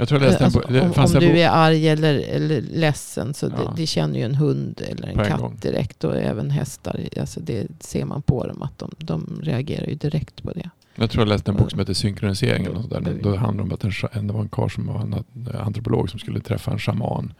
[0.00, 3.34] Jag tror jag läste alltså, en det om om du är arg eller, eller ledsen
[3.34, 3.52] så Ja.
[3.56, 5.56] det, det känner ju en hund eller en en katt gång.
[5.62, 6.04] direkt.
[6.04, 7.00] Och även hästar.
[7.20, 10.70] Alltså det ser man på dem att de, de reagerar ju direkt på det.
[10.94, 12.64] Jag tror jag läste en bok som heter Synkronisering.
[12.64, 12.98] Eller något där.
[12.98, 13.18] Mm.
[13.22, 15.24] Då handlade det om att en, det var en karl som var en
[15.60, 17.32] antropolog som skulle träffa en shaman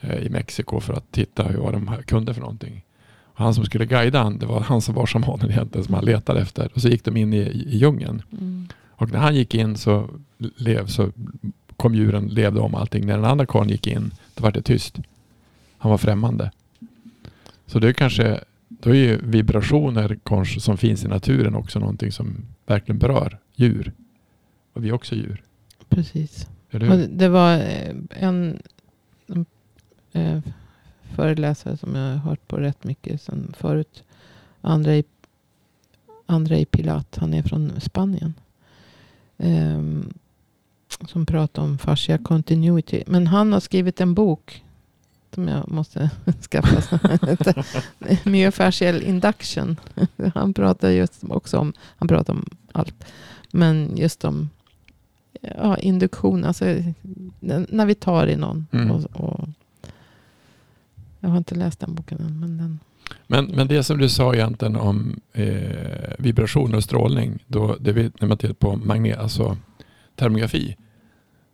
[0.00, 2.84] eh, i Mexiko för att titta hur vad de kunde för någonting.
[3.24, 6.04] Och han som skulle guida han, det var han som var shamanen egentligen som han
[6.04, 6.70] letade efter.
[6.74, 8.22] Och så gick de in i, i djungeln.
[9.00, 10.08] Och när han gick in så,
[10.56, 11.12] lev, så
[11.80, 13.06] kom djuren, levde om allting.
[13.06, 14.98] När den andra karln gick in, då var det tyst.
[15.78, 16.50] Han var främmande.
[17.66, 22.12] Så det är kanske, då är ju vibrationer kanske som finns i naturen också någonting
[22.12, 23.92] som verkligen berör djur.
[24.72, 25.42] Och vi är också djur.
[25.88, 26.46] Precis.
[27.08, 28.62] Det var eh, en,
[30.12, 30.40] eh,
[31.14, 34.04] föreläsare som jag har hört på rätt mycket sen förut.
[34.60, 35.04] Andrei,
[36.26, 38.34] Andrei Pilat, han är från Spanien.
[39.38, 40.12] Ehm,
[41.08, 43.02] som pratar om fascia continuity.
[43.06, 44.62] Men han har skrivit en bok
[45.34, 46.10] som jag måste
[46.50, 47.00] skaffa.
[48.24, 49.76] Myofascial induction.
[50.34, 53.04] Han pratar just också om, han pratar om allt.
[53.50, 54.50] Men just om
[55.40, 56.64] ja, induktion, alltså
[57.68, 58.66] när vi tar i någon.
[58.72, 58.90] Mm.
[58.90, 59.48] Och, och,
[61.20, 62.40] jag har inte läst den boken än.
[62.40, 62.78] Men den,
[63.26, 67.44] Men, men det som du sa egentligen om eh, vibrationer och strålning.
[67.46, 69.56] Då, det vet när man tittar på magnet, alltså
[70.14, 70.76] termografi.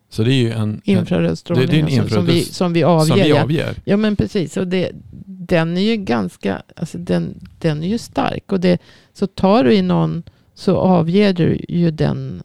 [0.08, 2.52] Så det är ju en, en infraröd strålning det är en alltså, som, vi, infraröd-
[2.52, 3.06] som vi avger.
[3.06, 3.42] som vi ja.
[3.42, 3.74] avger.
[3.84, 4.56] Ja men precis.
[4.56, 4.90] Och det,
[5.26, 8.52] den är ju ganska, alltså den, den är ju stark.
[8.52, 8.78] Och det,
[9.12, 10.22] så tar du i någon
[10.54, 12.42] så avger du ju den.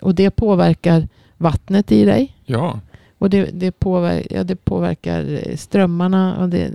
[0.00, 2.36] Och det påverkar vattnet i dig.
[2.44, 2.80] Ja,
[3.18, 6.36] Och det, det, påverkar, ja, det påverkar strömmarna.
[6.36, 6.70] Och det,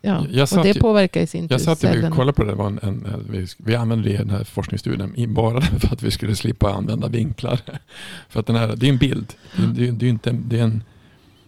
[0.00, 0.26] ja.
[0.30, 2.50] Jag och satt det ju- påverkar i sin tur Jag satt och kollade på det.
[2.50, 6.02] det var en, en, vi, vi använde det i den här forskningsstudien bara för att
[6.02, 7.60] vi skulle slippa använda vinklar.
[8.28, 9.34] för att den här, det är en bild.
[9.56, 10.82] Det, är- det, är- det, är inte, en- det, är en,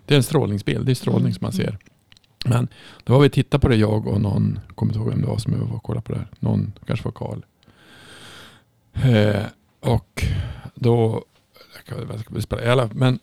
[0.06, 0.86] det är en strålningsbild.
[0.86, 1.66] Det är strålning Mm, som man mm.
[1.66, 1.78] ser.
[2.44, 2.68] Men
[3.04, 5.38] då var vi tittade på det jag och någon, kommer inte ihåg vem det var
[5.38, 6.28] som var och kollade på det här.
[6.40, 7.38] Någon, kanske var Karl.
[8.92, 9.42] Eh,
[9.80, 10.24] och
[10.74, 11.24] då,
[11.76, 12.20] jag kan-
[12.60, 13.18] jag alla- men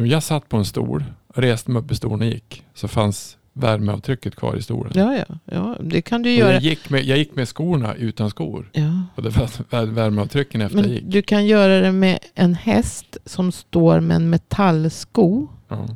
[0.00, 3.36] när jag satt på en stol, reste mig upp i stolen och gick, så fanns
[3.52, 4.92] värmeavtrycket kvar i stolen.
[4.94, 6.52] Ja, ja, ja, det kan du Och göra.
[6.52, 8.70] jag, gick med, jag gick med skorna utan skor.
[8.72, 9.02] Ja.
[9.14, 11.04] Och det var vär- värmeavtrycken efter jag Men gick.
[11.06, 15.46] du kan göra det med en häst som står med en metallsko.
[15.68, 15.86] Ja.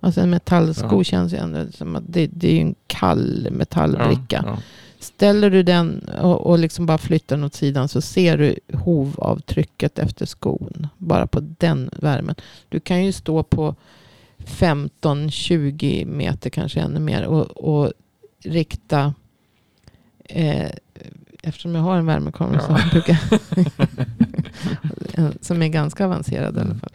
[0.00, 1.04] Alltså en metallsko Ja.
[1.04, 4.42] känns ju ändå som att det, det är en kall metallbricka.
[4.46, 4.58] Ja,
[5.00, 9.98] Ställer du den och, och liksom bara flyttar den åt sidan så ser du hovavtrycket
[9.98, 10.86] efter skon.
[10.98, 12.34] Bara på den värmen.
[12.68, 13.74] Du kan ju stå på
[14.38, 17.24] 15-20 meter, kanske ännu mer.
[17.26, 17.92] Och, och
[18.44, 19.14] rikta...
[20.24, 20.70] Eh,
[21.42, 22.78] eftersom jag har en värmekamera Ja.
[22.78, 23.18] så brukar
[25.44, 26.80] som är ganska avancerad i alla Mm.
[26.80, 26.90] fall.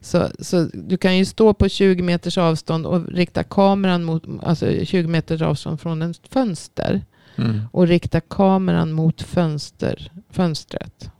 [0.00, 4.84] Så, så du kan ju stå på 20 meters avstånd och rikta kameran mot, alltså
[4.84, 7.00] 20 meters avstånd från ett fönster
[7.38, 7.60] Mm.
[7.72, 11.10] och rikta kameran mot fönster, fönstret.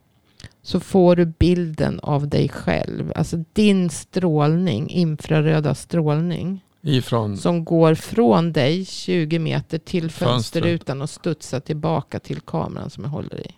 [0.63, 3.13] Så får du bilden av dig själv.
[3.17, 6.65] Alltså din strålning, infraröda strålning.
[6.83, 10.29] Ifrån, Som går från dig 20 meter till Fönstret.
[10.31, 13.51] fönsterrutan och studsar tillbaka till kameran som jag håller i.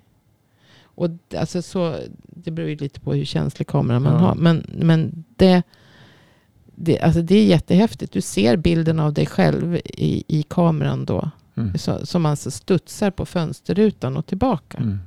[0.83, 4.19] Och alltså så, det beror ju lite på hur känslig kameran man Ja.
[4.19, 4.35] har.
[4.35, 5.63] Men, men det,
[6.75, 8.13] det, alltså det är jättehäftigt.
[8.13, 11.31] Du ser bilden av dig själv i, i kameran då.
[11.61, 11.79] Mm.
[11.79, 14.79] Så, som alltså studsar på fönsterrutan och tillbaka.
[14.79, 14.99] Mm.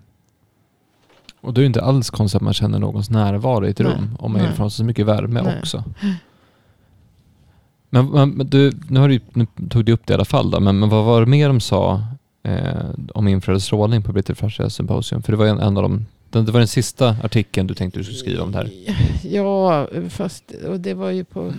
[1.42, 3.88] Och då är det inte alls konstigt att man känner någons närvaro i ett Nej.
[3.88, 4.18] rum.
[4.20, 4.54] Om man är Nej.
[4.54, 5.60] ifrån så mycket värme Nej.
[5.60, 5.84] också.
[7.90, 10.60] Men, men, du, nu, har du, nu tog du upp det i alla fall då,
[10.60, 12.04] men, men vad var det mer de sa
[12.44, 15.22] eh, om infraröd strålning på British Fascia Symposium?
[15.22, 18.00] För det var en, en av de, den, det var den sista artikeln du tänkte
[18.00, 18.72] du skulle skriva om det här.
[19.24, 21.54] Ja, fast och det var ju på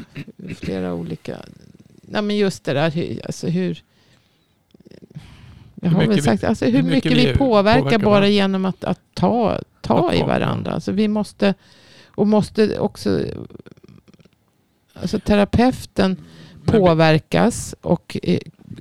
[0.56, 1.36] flera olika...
[2.02, 3.82] Nej, men just det där, hur, alltså hur...
[5.74, 8.28] Jag Hur har väl mycket vi- sagt, alltså hur, mycket, vi påverkar, påverkar bara varandra.
[8.28, 10.72] genom att, att ta, ta Att i varandra.
[10.72, 11.54] Alltså vi måste,
[12.06, 13.20] och måste också...
[14.94, 16.16] Alltså terapeuten
[16.64, 18.38] påverkas och eh,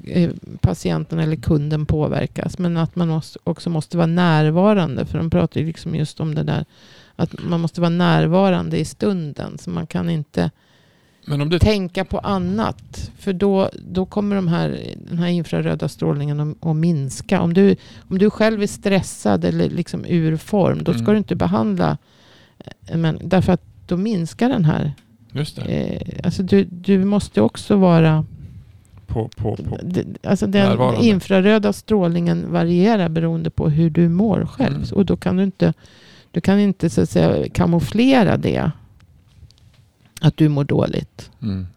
[0.08, 0.30] eh,
[0.62, 2.60] patienten eller kunden påverkas.
[2.60, 5.06] Men att man också måste vara närvarande.
[5.06, 6.66] För de pratar liksom just om det där.
[7.16, 9.58] Att man måste vara närvarande i stunden.
[9.58, 10.52] Så man kan inte
[11.26, 13.12] du, tänka på annat.
[13.18, 17.42] För då, då kommer de här, den här infraröda strålningen att, att minska.
[17.42, 17.76] Om du,
[18.10, 20.84] om du själv är stressad eller liksom ur form.
[20.84, 21.14] Då ska Mm.
[21.14, 21.98] du inte behandla.
[22.88, 24.94] eh, Men, därför att då minskar den här
[25.32, 25.58] just.
[25.66, 28.26] Eh, alltså du, du måste också vara
[29.08, 29.78] på, på, på.
[30.24, 34.76] Alltså den infraröda strålningen varierar beroende på hur du mår själv.
[34.76, 34.88] Mm.
[34.94, 35.74] Och då kan du inte,
[36.32, 38.72] du kan inte så att säga, kamouflera det.
[40.24, 41.32] Att du mår dåligt.
[41.42, 41.68] Mm.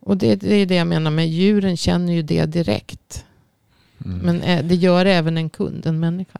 [0.00, 3.24] Och det, det är det jag menar med djuren känner ju det direkt.
[4.04, 4.18] Mm.
[4.18, 6.38] Men eh, det gör även en kund, en människa.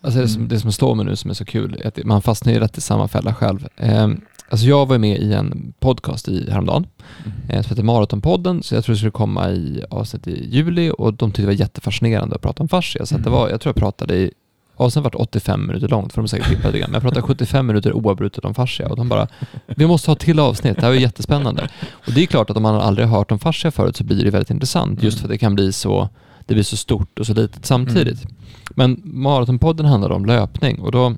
[0.00, 0.48] Alltså det, som, Mm.
[0.48, 2.78] det som slår mig nu som är så kul är att man fastnar ju rätt
[2.78, 3.66] i samma fälla själv.
[3.76, 4.08] Eh,
[4.48, 6.86] alltså jag var med i en podcast i häromdagen
[7.24, 7.32] Mm.
[7.50, 11.14] eh, som heter Maratonpodden, så jag tror det skulle komma i avsnitt i juli och
[11.14, 13.06] de tyckte det var jättefascinerande att prata om fascia.
[13.06, 13.40] Så att det Mm.
[13.40, 14.30] var, jag tror jag pratade i,
[14.76, 17.66] avsnittet vart 85 minuter långt, för de har säkert lite grann, men jag pratade 75
[17.66, 19.28] minuter oavbrutet om fascia och de bara,
[19.66, 21.68] vi måste ha till avsnitt, det här är jättespännande.
[21.90, 24.24] Och det är klart att om man aldrig har hört om fascia förut så blir
[24.24, 25.20] det väldigt intressant, just Mm.
[25.20, 26.08] för att det kan bli så,
[26.46, 28.26] det blir så stort och så litet samtidigt.
[28.70, 31.14] Men Maratonpodden handlar om löpning och då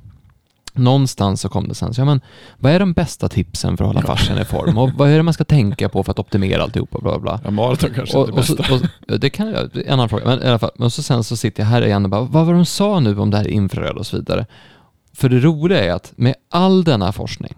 [0.78, 2.20] någonstans så kom det sen, så, ja, men,
[2.58, 5.22] vad är de bästa tipsen för att hålla fascian i form och vad är det
[5.22, 6.98] man ska tänka på för att optimera alltihopa?
[6.98, 7.40] Bla, bla, bla.
[7.44, 8.88] Ja, maraton kanske Och, inte och, är bästa.
[9.14, 11.36] och, det kan jag, en annan fråga, men i alla fall, men så sen så
[11.36, 13.98] sitter jag här igen och bara, vad var de sa nu om det här infraröda
[13.98, 14.46] och så vidare?
[15.14, 17.54] För det roliga är att med all denna forskning,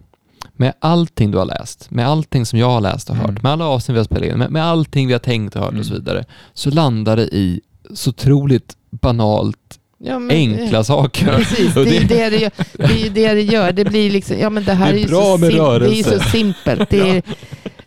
[0.52, 3.42] med allting du har läst, med allting som jag har läst och hört, Mm.
[3.42, 5.78] med alla avsnitt vi har spelat in, med, med allting vi har tänkt och hört
[5.78, 6.04] och så Mm.
[6.04, 7.60] vidare, så landar det i
[7.94, 9.56] så otroligt banalt
[10.04, 11.26] Ja, men, enkla eh, saker.
[11.36, 12.50] Precis, det är det det gör.
[12.72, 13.72] Det är ju det det gör.
[13.72, 15.56] Det blir liksom, ja men det här Det är är, ju bra så, med sim-
[15.56, 16.20] det är rörelse.
[16.20, 16.90] så simpelt.
[16.90, 17.22] Det är,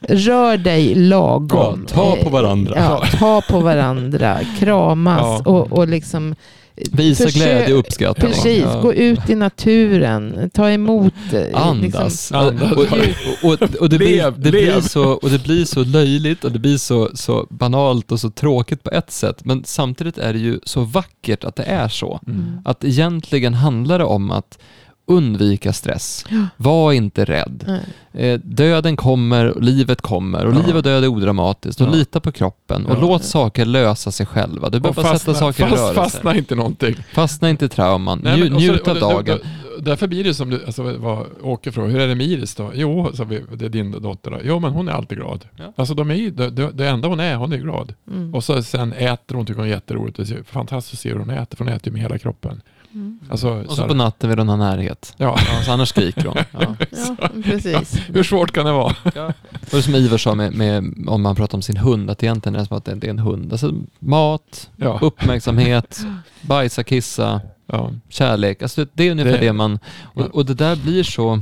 [0.07, 1.85] Rör dig lagom.
[1.89, 2.73] Ja, ta på varandra.
[2.77, 4.39] Ja, ta på varandra.
[4.59, 5.51] Kramas Ja.
[5.51, 6.35] och, och liksom
[6.91, 8.31] Visa försök- glädje och uppskattning.
[8.31, 8.81] Precis, Ja.
[8.81, 11.13] gå ut i naturen, ta emot.
[11.53, 11.81] Andas.
[11.81, 12.71] Liksom, Andas.
[12.71, 16.59] Och, och, och, och, det, blir, det, så, och det blir så löjligt och det
[16.59, 19.45] blir så, så banalt och så tråkigt på ett sätt.
[19.45, 22.19] Men samtidigt är det ju så vackert att det är så.
[22.27, 22.61] Mm.
[22.65, 24.57] Att egentligen handlar det om att
[25.05, 26.25] undvika stress.
[26.29, 26.47] Ja.
[26.57, 27.81] Var inte rädd.
[28.13, 30.65] Eh, döden kommer, och livet kommer och Ja.
[30.65, 31.81] liv och död är odramatiskt.
[31.81, 31.91] Och Ja.
[31.91, 33.01] lita på kroppen och Ja.
[33.01, 34.69] låt saker lösa sig själva.
[34.69, 36.01] Du behöver bara sätta saker i fast, rörelse.
[36.01, 36.95] Fastna inte någonting.
[37.13, 38.19] Fastna inte i trauman.
[38.23, 39.25] Nej, Nju, men- och så- njut av och det- dagen.
[39.25, 39.43] det-
[39.79, 42.71] Därför blir det som du, alltså, vad Åke frågar, hur är det med Iris då?
[42.75, 44.37] Jo, sa vi, det är din dotter då.
[44.43, 45.45] Jo, men hon är alltid glad.
[45.55, 45.73] Ja.
[45.75, 47.93] Alltså de är det, det enda hon är, hon är glad.
[48.11, 48.33] Mm.
[48.35, 50.17] Och så sen äter hon, tycker hon är jätteroligt.
[50.17, 52.61] Det är fantastiskt att se hur hon äter, för hon äter ju med hela kroppen.
[52.93, 53.19] Mm.
[53.29, 55.13] Alltså, Och så så på natten vill hon ha närhet.
[55.17, 55.39] ja.
[55.53, 56.35] Ja, så annars skriker hon.
[56.51, 56.75] Ja.
[57.19, 57.95] Ja, precis.
[58.13, 58.95] Hur svårt kan det vara?
[59.51, 62.55] Och det som Ivar sa med, med, om man pratar om sin hund, att egentligen
[62.55, 63.51] är det som att det är en hund.
[63.51, 64.99] Alltså mat, Ja.
[65.01, 65.99] uppmärksamhet,
[66.41, 67.91] bajsa, kissa, ja.
[68.09, 68.61] kärlek.
[68.61, 69.79] Alltså det, är ungefär det, Det- man...
[70.03, 71.41] Och, och det där blir så...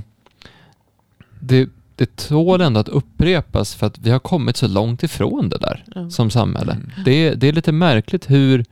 [1.40, 5.58] Det, det tål ändå att upprepas för att vi har kommit så långt ifrån det
[5.58, 6.10] där Ja.
[6.10, 6.72] som samhälle.
[6.72, 6.90] Mm.
[7.06, 8.66] Det, det är lite märkligt hur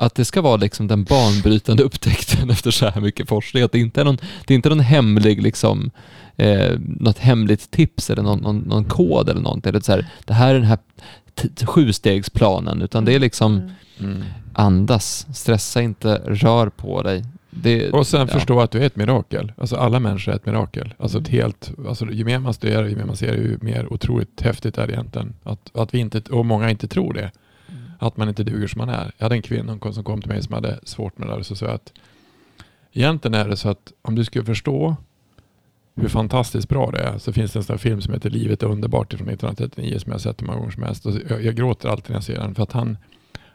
[0.00, 3.62] att det ska vara liksom den banbrytande upptäckten efter så här mycket forskning.
[3.62, 5.90] Att det inte är någon, det är inte någon hemlig, liksom,
[6.36, 9.72] eh, något hemligt tips eller någon, någon, någon kod eller någonting.
[9.72, 10.78] Det, är så här, det här är den här
[11.66, 13.56] sjustegsplanen, utan det är liksom
[13.98, 14.12] Mm.
[14.12, 14.22] Mm.
[14.52, 17.24] andas, stressa inte, rör på dig.
[17.50, 18.26] Det, Och sen ja.
[18.26, 19.52] förstå att du är ett mirakel.
[19.56, 20.94] Alltså alla människor är ett mirakel.
[20.98, 21.40] Alltså ett Mm.
[21.40, 24.86] helt, alltså ju mer man studerar, ju mer man ser, ju mer otroligt häftigt är
[24.86, 25.34] det egentligen.
[25.42, 27.30] Att, att vi inte, och många inte tror det.
[28.02, 29.12] Att man inte duger som man är.
[29.16, 31.46] Jag hade en kvinna som kom till mig som hade svårt med det där och
[31.46, 31.92] så sa jag att
[32.92, 34.96] egentligen är det så att om du skulle förstå
[35.94, 38.62] hur fantastiskt bra det är så finns det en sån här film som heter Livet
[38.62, 41.06] är underbart från 1939 som jag har sett hur många gånger som helst.
[41.06, 42.98] Och jag, jag gråter alltid när jag ser den för att han,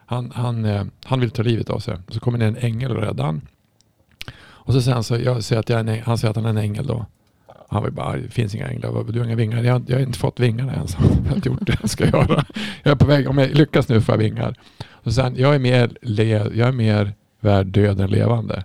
[0.06, 1.98] han, han, eh, han vill ta livet av sig.
[2.08, 3.42] Så kommer det en ängel och räddar han.
[4.38, 6.46] Och så säger han, så, jag säger att jag är en, han säger att han
[6.46, 7.06] är en ängel då.
[7.70, 9.64] Han var bara, det finns inga änglar, du har inga vingar.
[9.64, 11.90] Jag, har- jag har inte fått vingarna än, så jag har inte gjort det jag
[11.90, 12.46] ska göra.
[12.84, 14.56] Jag är på väg, om jag lyckas nu får jag vingar.
[14.92, 18.64] Och han, jag är mer, le, jag är mer värd död än levande.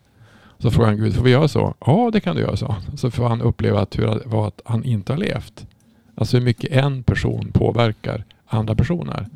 [0.58, 1.74] Så frågar han Gud, får vi göra så?
[1.86, 2.74] Ja, det kan du göra, så.
[2.96, 5.66] Så får han uppleva att, hur var att han inte har levt.
[6.14, 9.26] Alltså hur mycket en person påverkar andra personer.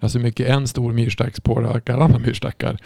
[0.00, 2.78] Alltså hur mycket en stor myrstack påverkar andra myrstackar.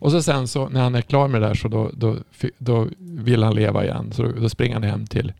[0.00, 2.16] Och så sen så när han är klar med det där så då, då,
[2.58, 4.12] då vill han leva igen.
[4.12, 5.32] Så då, då springer han hem till,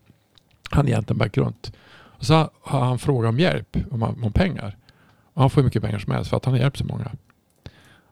[0.71, 1.73] han är egentligen bara runt.
[1.93, 4.77] Och så har han frågat om hjälp, om, om pengar.
[5.35, 7.11] Och han får hur mycket pengar som helst för att han har hjälpt så många.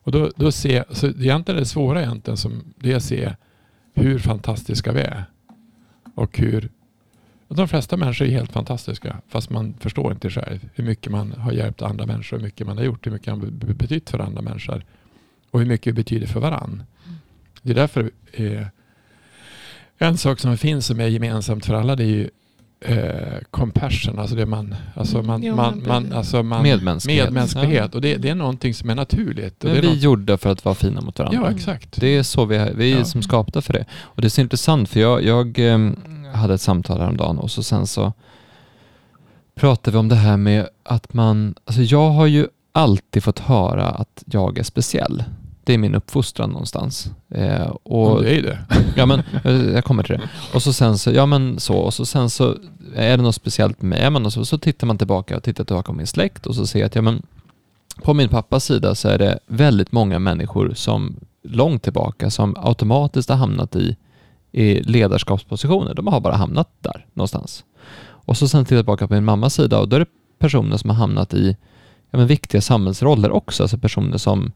[0.03, 3.35] Och då, då se, så egentligen är det svåra egentligen som det är att se
[3.95, 5.25] hur fantastiska vi är.
[6.15, 6.71] Och hur
[7.49, 11.53] de flesta människor är helt fantastiska fast man förstår inte själv hur mycket man har
[11.53, 14.43] hjälpt andra människor, hur mycket man har gjort, hur mycket man har betytt för andra
[14.43, 14.85] människor
[15.51, 16.83] och hur mycket det betyder för varann.
[17.63, 18.67] Det är därför eh,
[19.99, 22.31] en sak som finns som är gemensamt för alla det är ju
[22.81, 27.25] eh, compassion, alltså det man, alltså man, Jo, man, men man, alltså man Medmänsklighet.
[27.25, 27.95] medmänsklighet.
[27.95, 29.65] Och det, det är någonting som är naturligt.
[29.65, 31.41] Och Men det är vi är något, gjorda för att vara fina mot varandra.
[31.45, 32.01] ja, exakt.
[32.01, 33.05] Det är så vi är, vi är Ja.
[33.05, 33.85] som skapta för det.
[34.01, 35.97] Och det är så intressant för jag, jag em,
[36.35, 38.13] hade ett samtal häromdagen och så sen så
[39.55, 43.87] pratar vi om det här med att man, alltså jag har ju alltid fått höra
[43.89, 45.25] att jag är speciell.
[45.69, 47.11] Det är min uppfostran någonstans.
[47.31, 48.59] Eh, och, det är ju det.
[48.97, 50.29] Ja men, eh, jag kommer till det.
[50.55, 52.57] Och så sen så, ja men så, och så sen så
[52.95, 54.03] är det något speciellt med mig.
[54.03, 56.55] Ja, men och så, så tittar man tillbaka och tittar tillbaka på min släkt och
[56.55, 57.23] så ser jag att ja men
[58.03, 63.29] på min pappas sida så är det väldigt många människor som långt tillbaka som automatiskt
[63.29, 63.97] har hamnat i,
[64.53, 65.95] i ledarskapspositioner.
[65.95, 67.65] De har bara hamnat där någonstans.
[68.01, 70.77] Och så sen tittar jag tillbaka på min mammas sida och då är det personer
[70.77, 71.57] som har hamnat i
[72.11, 73.63] ja, men viktiga samhällsroller också.
[73.63, 74.53] Alltså personer som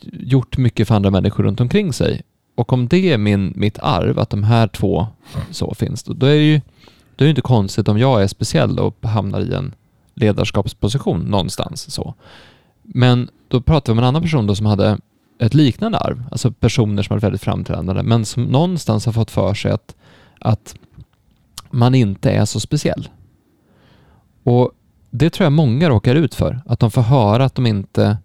[0.00, 2.22] gjort mycket för andra människor runt omkring sig.
[2.54, 5.06] Och om det är min, mitt arv, att de här två
[5.50, 6.60] så finns, då, då är det ju
[7.16, 9.74] då är det inte konstigt om jag är speciell och hamnar i en
[10.14, 11.92] ledarskapsposition någonstans.
[11.92, 12.14] så.
[12.82, 14.98] Men då pratar vi om en annan person då som hade
[15.38, 19.54] ett liknande arv, alltså personer som är väldigt framträdande, men som någonstans har fått för
[19.54, 19.94] sig att,
[20.38, 20.76] att
[21.70, 23.08] man inte är så speciell.
[24.42, 24.70] Och
[25.10, 28.16] det tror jag många råkar ut för, att de får höra att de inte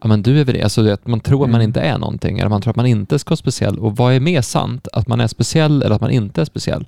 [0.00, 1.68] Ja men du är väl det, alltså att man tror att man Mm.
[1.68, 3.78] inte är någonting, eller man tror att man inte ska vara speciell.
[3.78, 4.88] Och vad är mer sant?
[4.92, 6.86] Att man är speciell eller att man inte är speciell?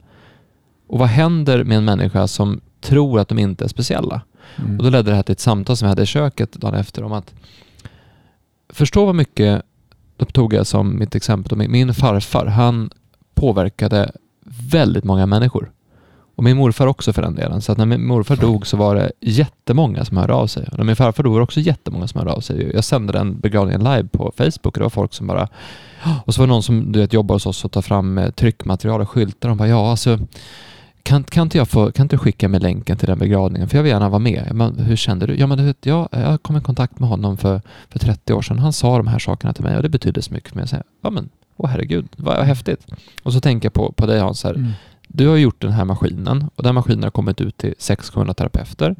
[0.87, 4.21] Och vad händer med en människa som tror att de inte är speciella?
[4.59, 4.77] Mm.
[4.79, 7.05] Och då ledde det här till ett samtal som vi hade i köket dagen efter
[7.05, 7.35] om att
[8.69, 9.63] förstå vad mycket,
[10.17, 12.91] då tog jag som mitt exempel, min, min farfar, han
[13.35, 14.11] påverkade
[14.71, 15.71] väldigt många människor.
[16.39, 17.63] Och min morfar också för den delen.
[17.63, 20.69] Så att när min morfar dog så var det jättemånga som hörde av sig.
[20.73, 22.71] Och när min farfar dog var det också jättemånga som hörde av sig.
[22.75, 25.49] Jag sände den begravningen live på Facebook och det var folk som bara...
[26.25, 28.31] Och så var det någon som du vet, jobbar hos oss och tar fram eh,
[28.31, 29.49] tryckmaterial och skyltar.
[29.49, 30.19] De bara, ja alltså
[31.03, 33.69] kan, kan, inte jag få, kan inte du skicka mig länken till den begravningen?
[33.69, 34.49] För jag vill gärna vara med.
[34.55, 35.37] Men, hur kände du?
[35.37, 38.43] Ja, men du vet, jag, jag kom i kontakt med honom för, för 30 år
[38.43, 38.59] sedan.
[38.59, 40.63] Han sa de här sakerna till mig och det betydde så mycket för mig.
[40.63, 42.87] Jag säger, ja men, åh herregud, vad häftigt.
[43.23, 44.55] Och så tänker jag på, på dig Hans, här.
[44.55, 44.73] Mm
[45.09, 48.97] du har gjort den här maskinen och den maskinen har kommit ut till 600 terapeuter.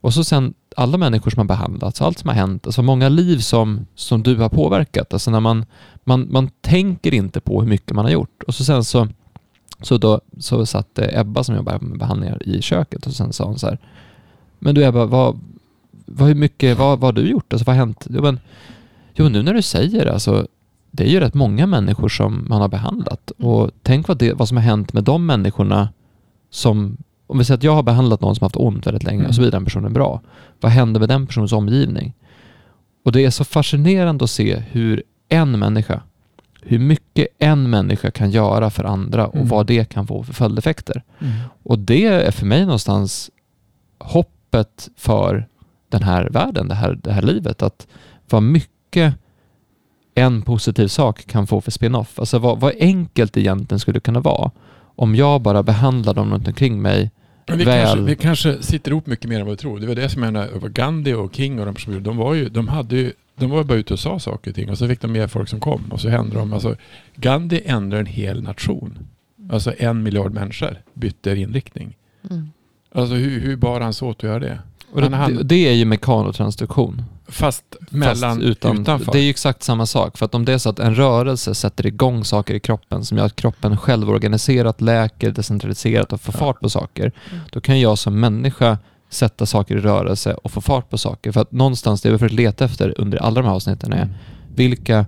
[0.00, 3.38] Och så sen alla människor som har behandlats, allt som har hänt, alltså många liv
[3.38, 5.12] som, som du har påverkat.
[5.12, 5.64] Alltså när man,
[6.04, 8.42] man, man tänker inte på hur mycket man har gjort.
[8.42, 9.08] Och så sen så,
[9.80, 13.44] så, då, så satt eh, Ebba som jobbar med behandlingar i köket och sen sa
[13.44, 13.78] hon så här,
[14.58, 15.40] men du Ebba, vad,
[16.06, 17.52] vad, hur mycket, vad, vad har du gjort?
[17.52, 18.06] Alltså vad har hänt?
[18.10, 18.40] Jo, men,
[19.14, 20.46] jo, nu när du säger det, alltså,
[20.94, 23.30] det är ju rätt många människor som man har behandlat.
[23.30, 25.88] Och tänk vad, det, vad som har hänt med de människorna
[26.50, 29.34] som, om vi säger att jag har behandlat någon som haft ont väldigt länge och
[29.34, 29.44] så Mm.
[29.44, 30.20] vidare, den personen bra.
[30.60, 32.14] Vad händer med den personens omgivning?
[33.04, 36.02] Och det är så fascinerande att se hur en människa,
[36.62, 39.48] hur mycket en människa kan göra för andra och Mm.
[39.48, 41.02] vad det kan få för följdeffekter.
[41.20, 41.32] Mm.
[41.62, 43.30] Och det är för mig någonstans
[43.98, 45.46] hoppet för
[45.88, 47.62] den här världen, det här, det här livet.
[47.62, 47.86] Att
[48.30, 49.14] vad mycket
[50.14, 52.18] en positiv sak kan få för spin-off.
[52.18, 54.50] Alltså vad, vad enkelt det egentligen skulle kunna vara
[54.96, 57.10] om jag bara behandlar dem runt omkring mig
[57.48, 57.86] Men vi, väl.
[57.86, 59.80] kanske, vi kanske sitter ihop mycket mer än vad vi tror.
[59.80, 62.34] Det var det som jag menar, Gandhi och King och de som gjorde, de var
[62.34, 64.88] ju, de hade ju, de var bara ute och sa saker och ting och så
[64.88, 66.76] fick de med folk som kom och så hände de, alltså
[67.16, 68.98] Gandhi ändrade en hel nation.
[69.50, 71.96] Alltså en miljard människor bytte inriktning.
[72.30, 72.50] Mm.
[72.94, 74.58] Alltså hur, hur bar han sig åt att göra det?
[74.92, 77.02] Och det, Han- det är ju mekanotransduktion.
[77.32, 79.12] Fast mellan, Fast utan, utanför.
[79.12, 80.18] Det är ju exakt samma sak.
[80.18, 83.18] För att om det är så att en rörelse sätter igång saker i kroppen som
[83.18, 86.38] gör att kroppen själv organiserat, läker, decentraliserat och får Ja.
[86.38, 87.12] fart på saker.
[87.30, 87.44] Mm.
[87.52, 88.78] Då kan jag som människa
[89.10, 91.32] sätta saker i rörelse och få fart på saker.
[91.32, 94.14] För att någonstans, det vi försökt leta efter under alla de här avsnitten är Mm.
[94.54, 95.06] vilka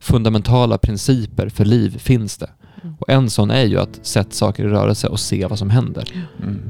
[0.00, 2.50] fundamentala principer för liv finns det?
[2.82, 2.96] Mm.
[3.00, 6.04] Och en sån är ju att sätta saker i rörelse och se vad som händer.
[6.42, 6.60] Mm.